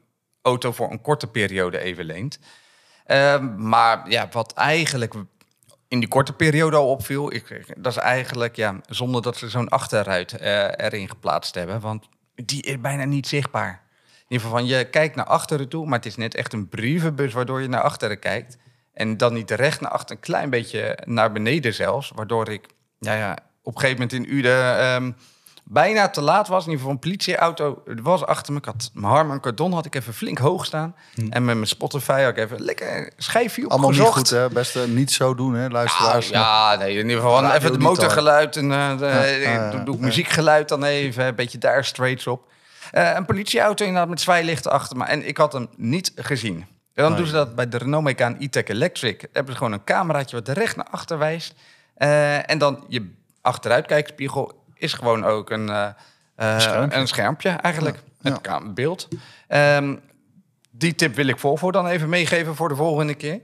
[0.44, 2.40] auto voor een korte periode even leent.
[3.06, 5.14] Eh, maar ja, wat eigenlijk
[5.88, 9.70] in die korte periode al opviel, ik, dat is eigenlijk ja, zonder dat ze zo'n
[9.70, 13.82] achterruit eh, erin geplaatst hebben, want die is bijna niet zichtbaar.
[14.14, 16.70] In ieder geval van je kijkt naar achteren toe, maar het is net echt een
[16.70, 18.58] brievenbus waardoor je naar achteren kijkt
[18.94, 22.66] en dan niet recht naar achter, een klein beetje naar beneden zelfs, waardoor ik
[23.00, 25.12] ja, ja, op een gegeven moment in Uden ehm,
[25.64, 26.66] bijna te laat was.
[26.66, 28.60] In ieder geval een politieauto was achter me.
[28.60, 30.96] Ik had mijn Harman Kardon had ik even flink hoog staan
[31.30, 33.68] en met mijn Spotify had ik even lekker schijfje Hm.
[33.68, 34.30] Allemaal niet opgezocht.
[34.30, 34.50] goed, hè?
[34.50, 36.28] Best eh, niet zo doen, hè, Nou, luisteraars.
[36.30, 40.02] ja, nee, in ieder geval even het motorgeluid en eh, de- Ja, ja, doe, ik
[40.02, 42.52] muziekgeluid dan even, een beetje daar straights op.
[42.92, 46.56] Eh, een politieauto inderdaad met zwaailichten achter me en ik had hem niet gezien.
[46.94, 47.18] En dan Nee.
[47.20, 49.20] doen ze dat bij de Renault Megane E-Tech Electric.
[49.20, 51.54] Dan hebben ze gewoon een cameraatje wat recht naar achter wijst.
[51.96, 55.88] Eh, en dan je achteruitkijkspiegel is gewoon ook een, eh,
[56.36, 56.98] eh, Schermpje.
[56.98, 58.00] een schermpje eigenlijk.
[58.22, 58.38] Ja.
[58.42, 59.08] Ka- beeld.
[59.48, 59.96] Ehm,
[60.72, 63.42] die tip wil ik Volvo dan even meegeven voor de volgende keer.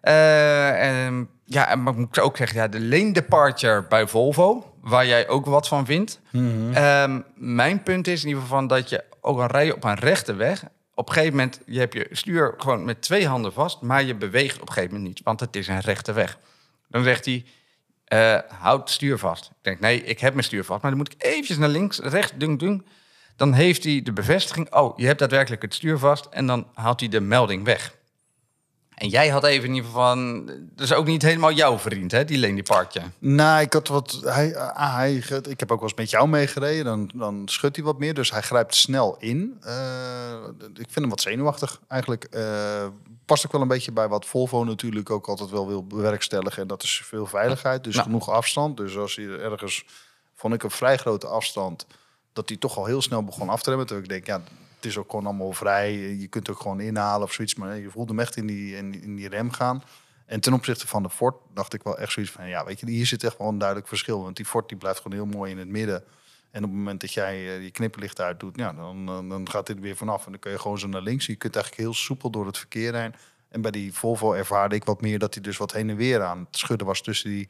[0.00, 4.74] Eh, en, ja, en maar moet ik ook zeggen, ja, de lane departure bij Volvo,
[4.80, 6.20] waar jij ook wat van vindt.
[6.30, 6.72] Mhm.
[6.72, 9.84] Ehm, mijn punt is in ieder geval van dat je ook al rij je op
[9.84, 10.64] een rechte weg.
[10.94, 14.14] Op een gegeven moment, je hebt je stuur gewoon met twee handen vast, maar je
[14.14, 16.38] beweegt op een gegeven moment niet, want het is een rechte weg.
[16.88, 17.44] Dan zegt hij,
[18.06, 19.44] eh, houd stuur vast.
[19.44, 21.98] Ik denk, nee, ik heb mijn stuur vast, maar dan moet ik eventjes naar links,
[21.98, 22.86] rechts, dung, dung.
[23.36, 26.26] Dan heeft hij de bevestiging, oh, je hebt daadwerkelijk het stuur vast.
[26.26, 27.94] En dan haalt hij de melding weg.
[28.96, 32.12] En jij had even in ieder geval van, dat is ook niet helemaal jouw vriend,
[32.12, 33.02] hè, die Lane Departje.
[33.18, 34.20] Nou, ik had wat.
[34.24, 35.14] Hij, ah, hij,
[35.48, 36.84] ik heb ook wel eens met jou meegereden.
[36.84, 38.14] Dan, dan schudt hij wat meer.
[38.14, 39.56] Dus hij grijpt snel in.
[39.60, 40.42] Eh,
[40.74, 42.24] ik vind hem wat zenuwachtig eigenlijk.
[42.24, 42.86] Eh,
[43.26, 46.62] past ook wel een beetje bij wat Volvo natuurlijk ook altijd wel wil bewerkstelligen.
[46.62, 47.84] En dat is veel veiligheid.
[47.84, 48.06] Dus Nou.
[48.06, 48.76] genoeg afstand.
[48.76, 49.84] Dus als je ergens.
[50.34, 51.86] Vond ik een vrij grote afstand.
[52.32, 53.86] Dat hij toch al heel snel begon af te remmen.
[53.86, 54.50] Terwijl ik denk, ja,
[54.86, 55.94] is ook gewoon allemaal vrij.
[55.94, 57.54] Je kunt ook gewoon inhalen of zoiets.
[57.54, 59.82] Maar je voelde hem echt in die, in, die- rem gaan.
[60.26, 62.48] En ten opzichte van de Ford dacht ik wel echt zoiets van...
[62.48, 64.22] ja, weet je, hier zit echt wel een duidelijk verschil.
[64.22, 66.04] Want die Ford die blijft gewoon heel mooi in het midden.
[66.50, 68.56] En op het moment dat jij eh, je knipperlicht uitdoet...
[68.56, 70.24] Ja, dan, dan gaat dit weer vanaf.
[70.24, 71.26] En dan kun je gewoon zo naar links.
[71.26, 73.14] Je kunt eigenlijk heel soepel door het verkeer heen.
[73.48, 75.18] En bij die Volvo ervaarde ik wat meer...
[75.18, 77.02] dat hij dus wat heen en weer aan het schudden was...
[77.02, 77.48] tussen die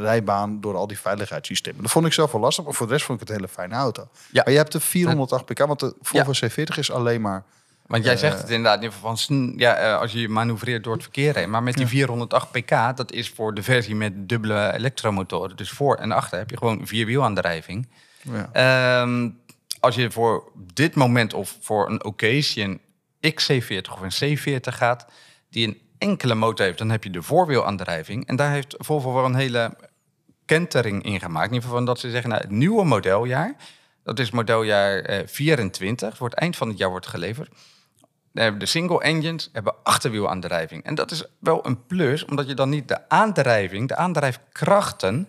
[0.00, 1.82] rijbaan door al die veiligheidssystemen.
[1.82, 2.64] Dat vond ik zelf wel lastig.
[2.64, 4.08] Maar voor de rest vond ik het een hele fijne auto.
[4.30, 4.42] Ja.
[4.44, 5.58] Maar je hebt de 408 pk.
[5.58, 7.44] Want de Volvo C40 is alleen maar...
[7.86, 8.18] Want jij Eh.
[8.18, 11.50] zegt het inderdaad in van, ja, eh, als je je manoeuvreert door het verkeer heen.
[11.50, 15.56] Maar met die 408 pk, dat is voor de versie met dubbele elektromotoren.
[15.56, 17.88] Dus voor en achter heb je gewoon vierwielaandrijving.
[18.22, 18.48] Ja.
[18.52, 19.30] Ehm,
[19.80, 22.80] als je voor dit moment of voor een occasion
[23.20, 25.06] XC40 of een C40 gaat,
[25.50, 28.26] die een enkele motor heeft, dan heb je de voorwielaandrijving.
[28.26, 29.76] En daar heeft Volvo wel een hele
[30.48, 31.48] kentering ingemaakt.
[31.48, 33.56] In ieder geval dat ze zeggen, nou, het nieuwe modeljaar,
[34.02, 37.50] dat is modeljaar eh, 24, het wordt eind van het jaar wordt geleverd.
[38.32, 40.84] De single engines hebben achterwielaandrijving.
[40.84, 45.28] En dat is wel een plus, omdat je dan niet de aandrijving, de aandrijfkrachten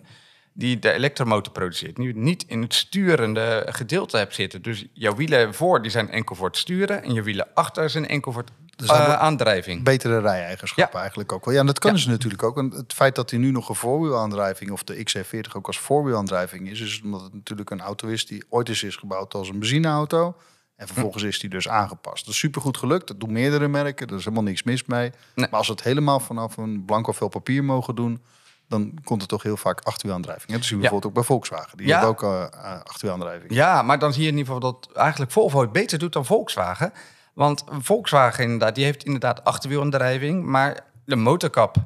[0.52, 4.62] die de elektromotor produceert, nu niet in het sturende gedeelte hebt zitten.
[4.62, 8.08] Dus jouw wielen voor die zijn enkel voor het sturen en je wielen achter zijn
[8.08, 9.84] enkel voor het Dus uh, wordt aandrijving.
[9.84, 11.54] Betere rij-eigenschappen eigenlijk ook wel.
[11.54, 12.58] Ja, en dat kunnen ze natuurlijk ook.
[12.58, 14.70] En het feit dat hij nu nog een voorwielaandrijving...
[14.70, 16.80] of de XC40 ook als voorwielaandrijving is...
[16.80, 20.36] is omdat het natuurlijk een auto is die ooit eens is gebouwd als een benzineauto...
[20.76, 22.24] En vervolgens is die dus aangepast.
[22.24, 23.06] Dat is supergoed gelukt.
[23.06, 24.06] Dat doen meerdere merken.
[24.06, 25.10] Er is helemaal niks mis mee.
[25.34, 25.48] Nee.
[25.50, 28.22] Maar als we het helemaal vanaf een blanco vel papier mogen doen...
[28.68, 30.52] dan komt het toch heel vaak achterwielaandrijving.
[30.52, 30.90] Dat zien we Ja.
[30.90, 31.76] bijvoorbeeld ook bij Volkswagen.
[31.78, 31.92] Die Ja.
[31.92, 33.52] hebben ook uh, achterwielaandrijving.
[33.54, 36.24] Ja, maar dan zie je in ieder geval dat eigenlijk Volvo het beter doet dan
[36.26, 36.92] Volkswagen.
[37.40, 41.76] Want Volkswagen inderdaad, die heeft inderdaad achterwielaandrijving, maar de motorkap,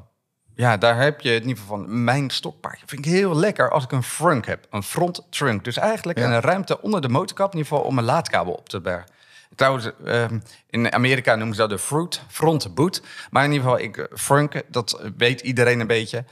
[0.55, 2.85] ja, daar heb je in ieder geval van mijn stokpaardje.
[2.87, 5.63] Vind ik heel lekker als ik een frunk heb, een front trunk.
[5.63, 6.25] Dus eigenlijk Ja.
[6.25, 9.09] een ruimte onder de motorkap, in ieder geval om een laadkabel op te bergen.
[9.55, 10.39] Trouwens, ehm,
[10.69, 13.01] in Amerika noemen ze dat de fruit, front boot.
[13.29, 16.25] Maar in ieder geval, ik, eh, frunk, dat weet iedereen een beetje.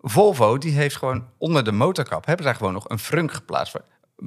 [0.00, 3.76] Volvo, die heeft gewoon onder de motorkap, hebben zij gewoon nog een frunk geplaatst.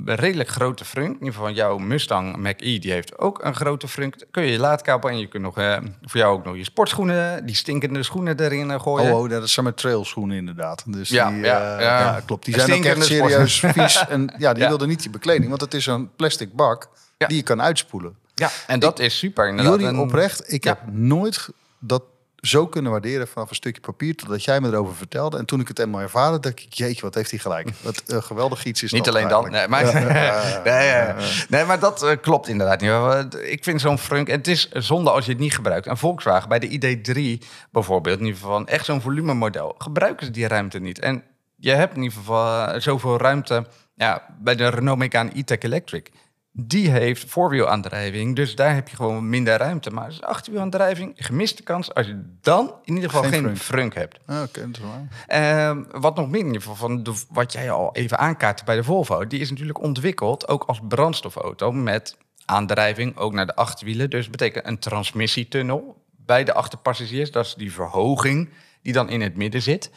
[0.05, 1.07] Redelijk grote frunk.
[1.07, 4.15] In ieder geval jouw Mustang Mach-E, die heeft ook een grote frunk.
[4.31, 7.45] Kun je je laadkabel en je kunt nog, eh, voor jou ook nog je sportschoenen,
[7.45, 9.13] die stinkende schoenen erin eh, gooien.
[9.13, 10.83] Oh, oh, dat zijn met trailschoenen inderdaad.
[10.87, 11.99] Dus Ja, die, ja, eh, ja.
[11.99, 12.45] ja, klopt.
[12.45, 14.07] Die zijn ook echt serieus vies.
[14.07, 17.43] En ja, die wilden niet die bekleding, want het is een plastic bak die je
[17.43, 18.15] kan uitspoelen.
[18.35, 19.79] Ja, en dat is super inderdaad.
[19.79, 22.03] Jullie oprecht, ik heb nooit dat
[22.41, 25.37] zo kunnen waarderen vanaf een stukje papier totdat jij me erover vertelde.
[25.37, 27.69] En toen ik het eenmaal ervaren, dacht ik, jeetje, wat heeft hij gelijk.
[27.81, 29.51] Wat een geweldig iets is Niet alleen dan.
[29.51, 29.85] Nee, maar,
[30.15, 30.61] Ja,
[31.49, 33.41] nee, ja, maar dat eh, klopt inderdaad niet.
[33.43, 34.27] Ik vind zo'n frunk...
[34.27, 35.87] Het is zonde als je het niet gebruikt.
[35.87, 38.19] En Volkswagen bij de ID3 bijvoorbeeld...
[38.19, 39.75] in ieder geval echt zo'n volumemodel...
[39.77, 40.99] gebruiken ze die ruimte niet.
[40.99, 41.23] En
[41.55, 43.65] je hebt in ieder geval eh, zoveel ruimte...
[43.95, 46.11] Ja, bij de Renault Megane E-Tech Electric...
[46.53, 49.89] Die heeft voorwielaandrijving, dus daar heb je gewoon minder ruimte.
[49.91, 53.93] Maar als achterwielaandrijving, gemiste kans als je dan in ieder geval Geen geen, frunk.
[53.93, 54.19] hebt.
[54.25, 55.07] Ah, Oké, dat is waar.
[55.27, 58.75] Ehm, wat nog meer in ieder geval van de, wat jij al even aankaartte bij
[58.75, 64.09] de Volvo, die is natuurlijk ontwikkeld ook als brandstofauto met aandrijving ook naar de achterwielen.
[64.09, 67.31] Dus betekent een transmissietunnel bij de achterpassagiers.
[67.31, 68.49] Dat is die verhoging
[68.81, 69.91] die dan in het midden zit.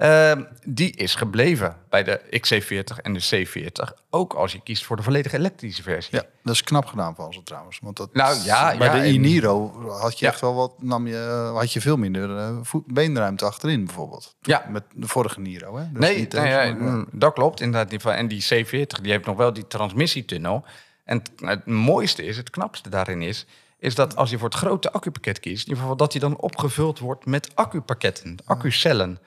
[0.00, 3.92] Ehm, die is gebleven bij de XC40 en de C40.
[4.10, 6.16] Ook als je kiest voor de volledig elektrische versie.
[6.16, 7.78] Ja, dat is knap gedaan van ze trouwens.
[7.82, 10.30] Want dat, Nou, ja, bij ja, de en- e-Niro had je Ja.
[10.30, 14.36] echt wel wat, nam je, had je veel minder eh, beenruimte achterin bijvoorbeeld.
[14.40, 14.66] Ja.
[14.70, 15.76] Met de vorige Niro.
[15.76, 15.84] Hè?
[15.92, 18.04] Dus nee, ja, maar, mm, dat klopt inderdaad.
[18.04, 20.64] En die C40 die heeft nog wel die transmissietunnel.
[21.04, 23.46] En het, het mooiste is, het knapste daarin is,
[23.78, 26.36] is dat als je voor het grote accupakket kiest, in ieder geval dat die dan
[26.38, 29.18] opgevuld wordt met accupakketten, accucellen.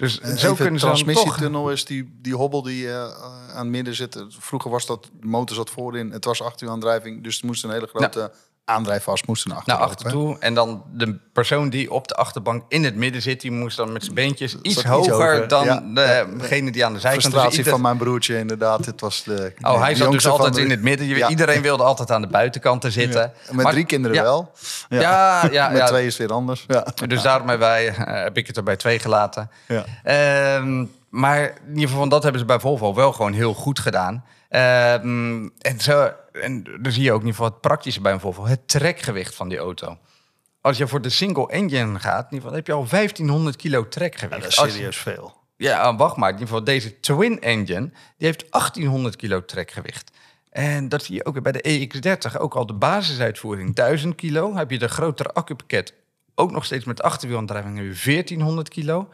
[0.00, 1.04] Dus En zo even, kunnen ze dan toch...
[1.04, 3.12] transmissietunnel is die, die hobbel die eh,
[3.52, 4.24] aan het midden zit.
[4.28, 7.22] Vroeger was dat, de motor zat voorin, het was achterwielaandrijving.
[7.22, 8.32] Dus er moest een hele grote
[8.70, 9.72] aandrijfas moest naar achter.
[9.74, 10.36] Naar achter toe.
[10.38, 13.92] En dan de persoon die op de achterbank in het midden zit, die moest dan
[13.92, 16.24] met zijn beentjes iets iets hoger, dan ja.
[16.38, 18.86] degene die aan de zijkant Frustratie ieder- van mijn broertje inderdaad.
[18.86, 21.06] Het was de, Oh, hij de zat dus altijd de- in het midden.
[21.06, 21.28] Ja.
[21.28, 23.20] Iedereen wilde altijd aan de buitenkant zitten.
[23.20, 23.32] Ja.
[23.52, 24.52] Met Maar- drie kinderen wel.
[24.88, 25.00] Ja,
[25.50, 25.86] ja, Met ja.
[25.86, 26.64] twee is weer anders.
[26.68, 26.86] Ja.
[27.06, 29.50] Dus daarom hebben wij, eh, heb ik het er bij twee gelaten.
[29.68, 29.84] Ja.
[30.04, 34.24] Ehm, maar in ieder geval, dat hebben ze bij Volvo wel gewoon heel goed gedaan.
[34.50, 38.20] Ehm, en, zo, en dan zie je ook in ieder geval het praktische bij een
[38.20, 38.46] Volvo.
[38.46, 39.98] Het trekgewicht van die auto.
[40.60, 43.88] Als je voor de single engine gaat, in ieder geval, heb je al 1500 kilo
[43.88, 44.42] trekgewicht.
[44.42, 45.34] dat is serieus veel.
[45.56, 46.28] ja, wacht maar.
[46.28, 50.10] In ieder geval, deze twin engine, die heeft 1800 kilo trekgewicht.
[50.50, 54.56] En dat zie je ook bij de EX30, ook al de basisuitvoering 1000 kilo.
[54.56, 55.94] Heb je de grotere accupakket,
[56.34, 59.08] ook nog steeds met achterwielaandrijving, heb je 1400 kilo.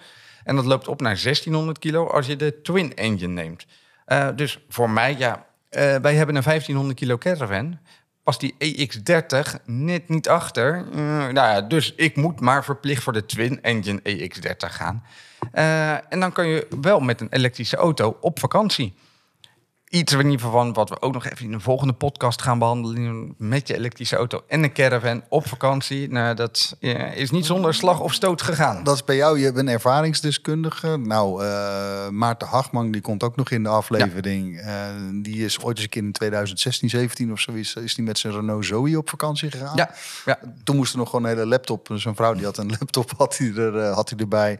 [0.45, 3.66] En dat loopt op naar 1600 kilo als je de twin engine neemt.
[4.07, 7.79] Eh, dus voor mij, ja, eh, wij hebben een 1500 kilo caravan.
[8.23, 10.87] Pas die EX30 net niet achter.
[10.93, 15.03] Eh, nou ja, dus ik moet maar verplicht voor de twin engine EX30 gaan.
[15.53, 18.95] Eh, en dan kan je wel met een elektrische auto op vakantie.
[19.97, 22.59] Iets in ieder geval van wat we ook nog even in een volgende podcast gaan
[22.59, 23.34] behandelen.
[23.38, 26.11] Met je elektrische auto en een caravan op vakantie.
[26.11, 26.76] Nou, dat
[27.14, 28.84] is niet zonder slag of stoot gegaan.
[28.84, 30.97] Dat is bij jou, je bent ervaringsdeskundige.
[30.97, 34.61] Nou, eh, Maarten Hagman, die komt ook nog in de aflevering.
[34.61, 34.74] Eh,
[35.12, 37.74] die is ooit eens een keer in 2016, 17 of zoiets...
[37.74, 39.76] is die met zijn Renault Zoe op vakantie gegaan.
[39.76, 39.90] Ja,
[40.24, 40.38] ja.
[40.64, 41.88] Toen moest er nog gewoon een hele laptop.
[41.94, 44.59] Zijn vrouw die had een laptop had hij er, eh, had hij erbij.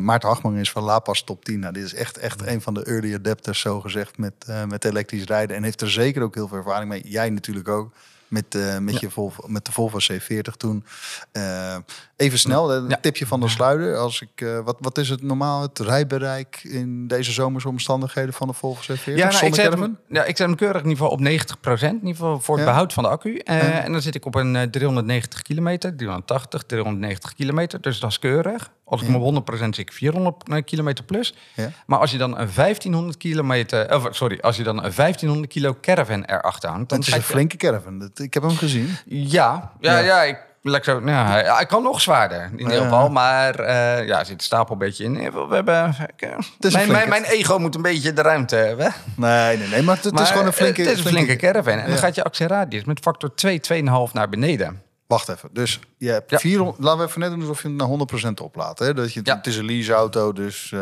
[0.00, 1.58] Maarten Hagman is van Lapas Top 10.
[1.58, 5.24] Nou, dit is echt, echt een van de early adapters, zo gezegd, met, met elektrisch
[5.24, 5.56] rijden.
[5.56, 7.02] En heeft er zeker ook heel veel ervaring mee.
[7.04, 7.92] Jij natuurlijk ook.
[8.28, 10.84] met, eh, met, je Volvo, met de Volvo C40 toen.
[11.32, 11.76] Eh,
[12.18, 12.98] even snel, een Ja.
[13.00, 13.96] tipje van de sluier.
[13.96, 18.46] Als ik, eh, wat, wat is het normaal, het rijbereik in deze zomerse omstandigheden van
[18.46, 19.04] de Volvo C40?
[19.04, 22.00] Ja, nou, ik, zet hem, ja, ik zet hem keurig in ieder geval op 90%,
[22.00, 22.70] in ieder geval voor het Ja.
[22.70, 23.36] behoud van de accu.
[23.36, 23.82] Eh, Ja.
[23.82, 27.80] En dan zit ik op een eh, 390 kilometer, 380, 390 kilometer.
[27.80, 28.70] Dus dat is keurig.
[28.84, 31.34] Als ik hem op 100% zit ik 400 kilometer plus.
[31.54, 31.70] Ja.
[31.86, 35.76] Maar als je dan een 1500 kilometer, of, sorry, als je dan een 1500 kilo
[35.80, 37.98] caravan erachter hangt, dan Het is een flinke caravan.
[37.98, 38.88] Dat- Ik heb hem gezien.
[39.06, 40.22] Ja, ja, Ja.
[40.22, 42.82] ik, ik zo, nou, hij, hij kan nog zwaarder in ieder Ja.
[42.82, 43.08] geval.
[43.10, 45.14] Maar eh, ja, er zit een stapel een beetje in.
[45.48, 46.42] We hebben, ik, eh, mijn,
[46.72, 48.92] flinke- mijn, mijn ego moet een beetje de ruimte hebben.
[49.16, 49.82] Nee, nee, nee.
[49.82, 50.80] Maar het, is gewoon een eh, flinke...
[50.82, 51.72] Het is een flinke caravan.
[51.72, 51.86] En Ja.
[51.86, 54.82] dan gaat je actieradius met factor 2, 2,5 naar beneden.
[55.06, 55.48] Wacht even.
[55.52, 56.38] Dus je hebt Ja.
[56.38, 58.78] 400, laten we even net doen alsof je het naar 100% oplaat.
[58.78, 58.94] Hè?
[58.94, 59.36] Dat je, Ja.
[59.36, 60.80] Het is een leaseauto, dus eh,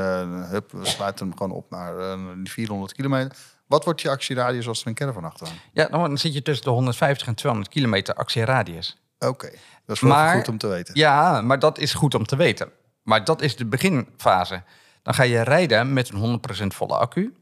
[0.51, 3.37] hup, we sluiten hem gewoon op naar eh, die 400 kilometer.
[3.67, 5.63] Wat wordt je actieradius als er een caravan achter hangt?
[5.73, 8.97] Ja, dan zit je tussen de 150 en 200 kilometer actieradius.
[9.27, 9.51] Oké,
[9.87, 10.95] dat is wel Maar- goed om te weten.
[10.95, 12.71] Ja, maar dat is goed om te weten.
[13.03, 14.63] Maar dat is de beginfase.
[15.03, 17.35] Dan ga je rijden met een 100% volle accu.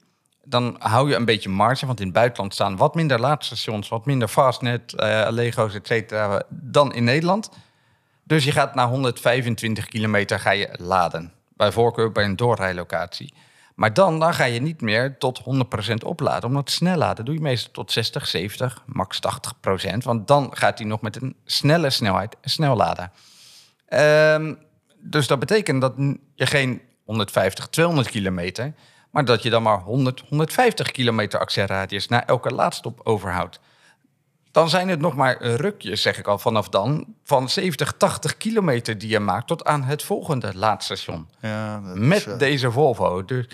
[0.44, 4.06] Dan hou je een beetje marge, want in het buitenland staan wat minder laadstations, wat
[4.06, 7.50] minder fastnet, eh Lego's, et cetera, dan in Nederland.
[8.24, 11.32] Dus je gaat naar 125 kilometer ga je laden.
[11.56, 13.34] Bij voorkeur bij een doorrijlocatie.
[13.74, 15.40] Maar dan, dan ga je niet meer tot
[15.90, 16.48] 100% opladen.
[16.48, 19.96] Omdat snel laden doe je meestal tot 60, 70, max 80%.
[19.98, 23.12] Want dan gaat hij nog met een snelle snelheid snel laden.
[23.86, 24.54] Ehm,
[24.98, 25.94] dus dat betekent dat
[26.34, 28.74] je geen 150, 200 kilometer...
[29.10, 32.08] maar dat je dan maar 100, 150 kilometer actieradius...
[32.08, 33.60] naar elke laadstop overhoudt.
[34.54, 37.04] Dan zijn het nog maar rukjes, zeg ik al vanaf dan...
[37.24, 39.46] van 70, 80 kilometer die je maakt...
[39.46, 41.28] tot aan het volgende laadstation.
[41.40, 43.24] Ja, Met is, eh, deze Volvo.
[43.24, 43.46] Dus,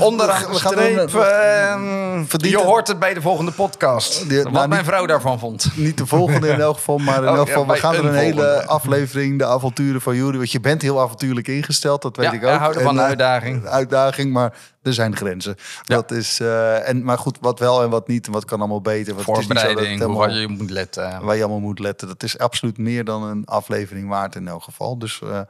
[0.00, 1.14] onderaan de streep.
[1.14, 4.28] ehm, verdient je hoort het bij de volgende podcast.
[4.28, 5.70] Die- wat nou, mijn vrouw daarvan vond.
[5.76, 8.00] Niet de volgende in elk geval, maar in Oh, elk ja, geval, we gaan er
[8.00, 10.36] een een hele aflevering, de avonturen van Jury.
[10.36, 12.58] Want je bent heel avontuurlijk ingesteld, dat weet Ja, ik ook.
[12.58, 13.66] houden van En, de uitdaging.
[13.66, 14.52] uitdaging, maar
[14.86, 15.56] er zijn grenzen.
[15.84, 18.80] Dat is, eh, en, maar goed, wat wel en wat niet, en wat kan allemaal
[18.80, 19.14] beter.
[19.14, 21.24] Het Voorbereiding, hoe je moet letten.
[21.24, 22.08] waar je allemaal moet letten.
[22.08, 24.98] Dat is absoluut meer dan een aflevering waard in elk geval.
[24.98, 25.40] Dus eh,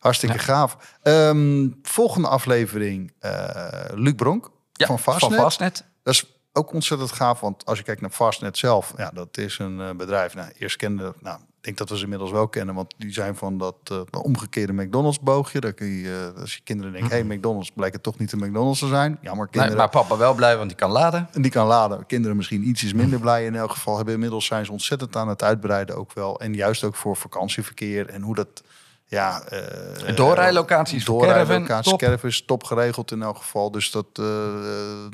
[0.00, 0.76] hartstikke gaaf.
[1.02, 3.54] Ehm, volgende aflevering, eh,
[3.94, 5.30] Luc Bronk Ja, van Fastnet.
[5.30, 5.84] Van Fastnet.
[6.02, 9.58] Dat is ook ontzettend gaaf, want als je kijkt naar Fastnet zelf, ja, dat is
[9.58, 10.34] een bedrijf.
[10.34, 13.58] Nou, eerst kende, nou, denk dat we ze inmiddels wel kennen, want die zijn van
[13.58, 15.60] dat eh, omgekeerde McDonald's boogje.
[15.60, 18.36] Daar kun je, eh, als je kinderen denken, hey, McDonald's, blijkt het toch niet de
[18.36, 19.18] McDonald's te zijn.
[19.20, 19.76] Jammer, Nee, kinderen.
[19.76, 21.28] maar papa wel blij, want die kan laden.
[21.32, 22.06] En die kan laden.
[22.06, 23.96] Kinderen misschien ietsjes minder blij in elk geval.
[23.96, 26.40] Hebben inmiddels zijn ze ontzettend aan het uitbreiden ook wel.
[26.40, 28.62] En juist ook voor vakantieverkeer en hoe dat...
[29.08, 31.98] Ja, eh, Doorrijlocaties Doorrijlocaties, top.
[31.98, 33.70] caravan is top geregeld in elk geval.
[33.70, 34.26] Dus dat, eh,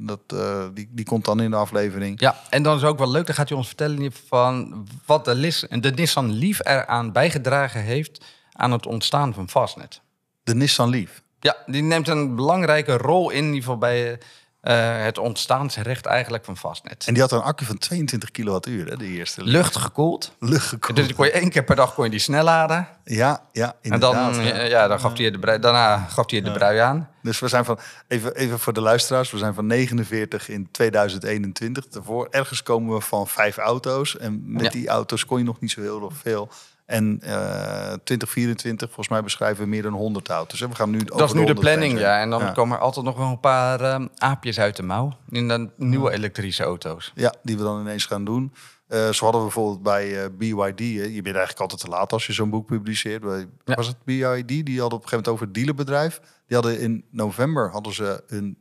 [0.03, 2.20] dat, eh, die, die komt dan in de aflevering.
[2.20, 5.34] Ja, en dan is ook wel leuk, dan gaat hij ons vertellen van wat de,
[5.34, 10.01] Lis, de Nissan Leaf eraan bijgedragen heeft aan het ontstaan van Fastnet.
[10.43, 11.22] De Nissan Leaf.
[11.40, 14.18] Ja, die neemt een belangrijke rol in, in ieder geval bij
[14.62, 17.04] eh, het ontstaansrecht eigenlijk van Fastnet.
[17.06, 19.44] En die had een accu van 22 kilowattuur, hè, de eerste.
[19.44, 20.36] Lucht gekoeld.
[20.38, 20.96] Luchtgekoeld.
[20.96, 22.88] Dus kon je één keer per dag kon je die snel laden.
[23.04, 24.68] Ja, ja, En dan, inderdaad.
[24.68, 24.88] ja.
[24.88, 27.08] dan gaf hij de brui, daarna gaf hij de brui aan.
[27.22, 31.88] Dus we zijn van, even, even voor de luisteraars, we zijn van 49 in 2021.
[31.88, 34.16] Daarvoor ergens komen we van vijf auto's.
[34.18, 34.70] En met Ja.
[34.70, 36.50] die auto's kon je nog niet zo heel veel.
[36.87, 40.61] En eh 2024, volgens mij beschrijven we meer dan 100 auto's.
[40.61, 42.20] En we gaan nu over Dat is nu de 100 planning, ja.
[42.20, 45.16] En dan komen er altijd nog wel een paar eh, aapjes uit de mouw.
[45.30, 47.12] In de nieuwe elektrische auto's.
[47.14, 48.53] Ja, die we dan ineens gaan doen.
[48.89, 50.78] Eh, zo hadden we bijvoorbeeld bij BYD.
[50.78, 50.85] hè.
[50.85, 53.22] Je bent eigenlijk altijd te laat als je zo'n boek publiceert.
[53.64, 53.74] Ja.
[53.74, 54.47] Was het BYD?
[54.49, 56.20] Die hadden op een gegeven moment over het dealerbedrijf.
[56.47, 58.57] Die hadden in november hadden ze een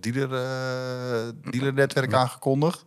[0.00, 0.28] dealer,
[1.50, 2.84] dealernetwerk aangekondigd.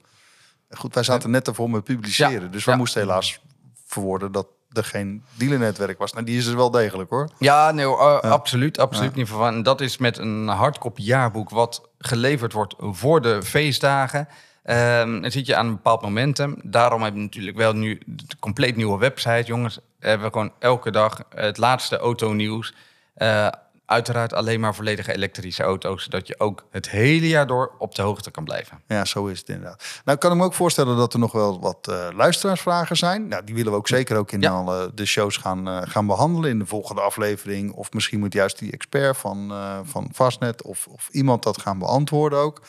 [0.69, 2.51] Goed, wij zaten net ervoor met publiceren.
[2.51, 2.79] Dus wij Ja.
[2.79, 3.39] moesten helaas
[3.85, 4.47] verwoorden dat
[4.77, 6.13] er geen dealernetwerk was.
[6.13, 7.29] Nou, die is er wel degelijk hoor.
[7.39, 8.79] Ja, nee, eh, absoluut.
[8.79, 9.47] absoluut ieder geval.
[9.47, 14.27] En dat is met een hardcopy jaarboek wat geleverd wordt voor de feestdagen.
[14.63, 16.55] Ehm, dan zit je aan een bepaald momentum.
[16.63, 19.43] Daarom hebben we natuurlijk wel nu de compleet nieuwe website.
[19.45, 22.73] Jongens, hebben we gewoon elke dag het laatste autonieuws.
[23.13, 23.47] Eh
[23.85, 26.03] uiteraard alleen maar volledige elektrische auto's.
[26.03, 28.81] Zodat je ook het hele jaar door op de hoogte kan blijven.
[28.87, 29.83] Ja, zo is het inderdaad.
[30.05, 33.27] Nou, kan ik me ook voorstellen dat er nog wel wat eh, luisteraarsvragen zijn.
[33.27, 34.51] Nou, die willen we ook zeker ook in Ja.
[34.51, 37.71] alle de shows gaan, eh, gaan behandelen in de volgende aflevering.
[37.71, 41.79] Of misschien moet juist die expert van, eh van Fastnet of, of iemand dat gaan
[41.79, 42.61] beantwoorden ook.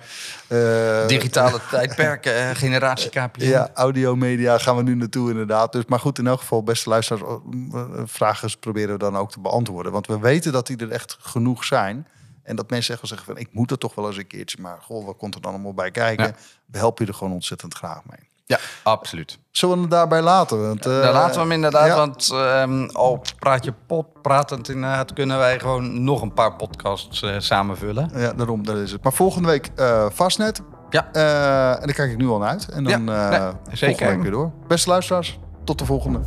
[0.48, 3.44] eh, Digitale tijdperken, eh, generatie KPN.
[3.44, 5.72] ja, audiomedia gaan we nu naartoe inderdaad.
[5.72, 9.30] Dus, maar goed, in elk geval, beste luisteraars, eh, eh, vragen proberen we dan ook
[9.30, 9.92] te beantwoorden.
[9.92, 12.06] Want we weten dat die er echt genoeg zijn.
[12.42, 14.58] En dat mensen echt wel zeggen van, ik moet er toch wel eens een keertje.
[14.60, 16.36] Maar goh, wat komt er dan allemaal bij kijken?
[16.66, 18.30] We helpen je er gewoon ontzettend graag mee.
[18.46, 19.38] Ja, absoluut.
[19.50, 20.66] Zullen we het daarbij laten?
[20.66, 21.96] Want, eh, Daar laten we hem inderdaad, ja.
[21.96, 27.22] want ehm al praat je pot, pratend inderdaad, kunnen wij gewoon nog een paar podcasts
[27.22, 28.10] eh, samenvullen.
[28.14, 29.02] Ja, daarom, dat is het.
[29.02, 30.60] Maar volgende week eh vastnet.
[30.90, 31.08] Ja.
[31.12, 32.68] Eh, en daar kijk ik nu al naar uit.
[32.68, 34.52] En dan Ja, eh nee, volgende week weer door.
[34.66, 36.20] Beste luisteraars, tot de volgende.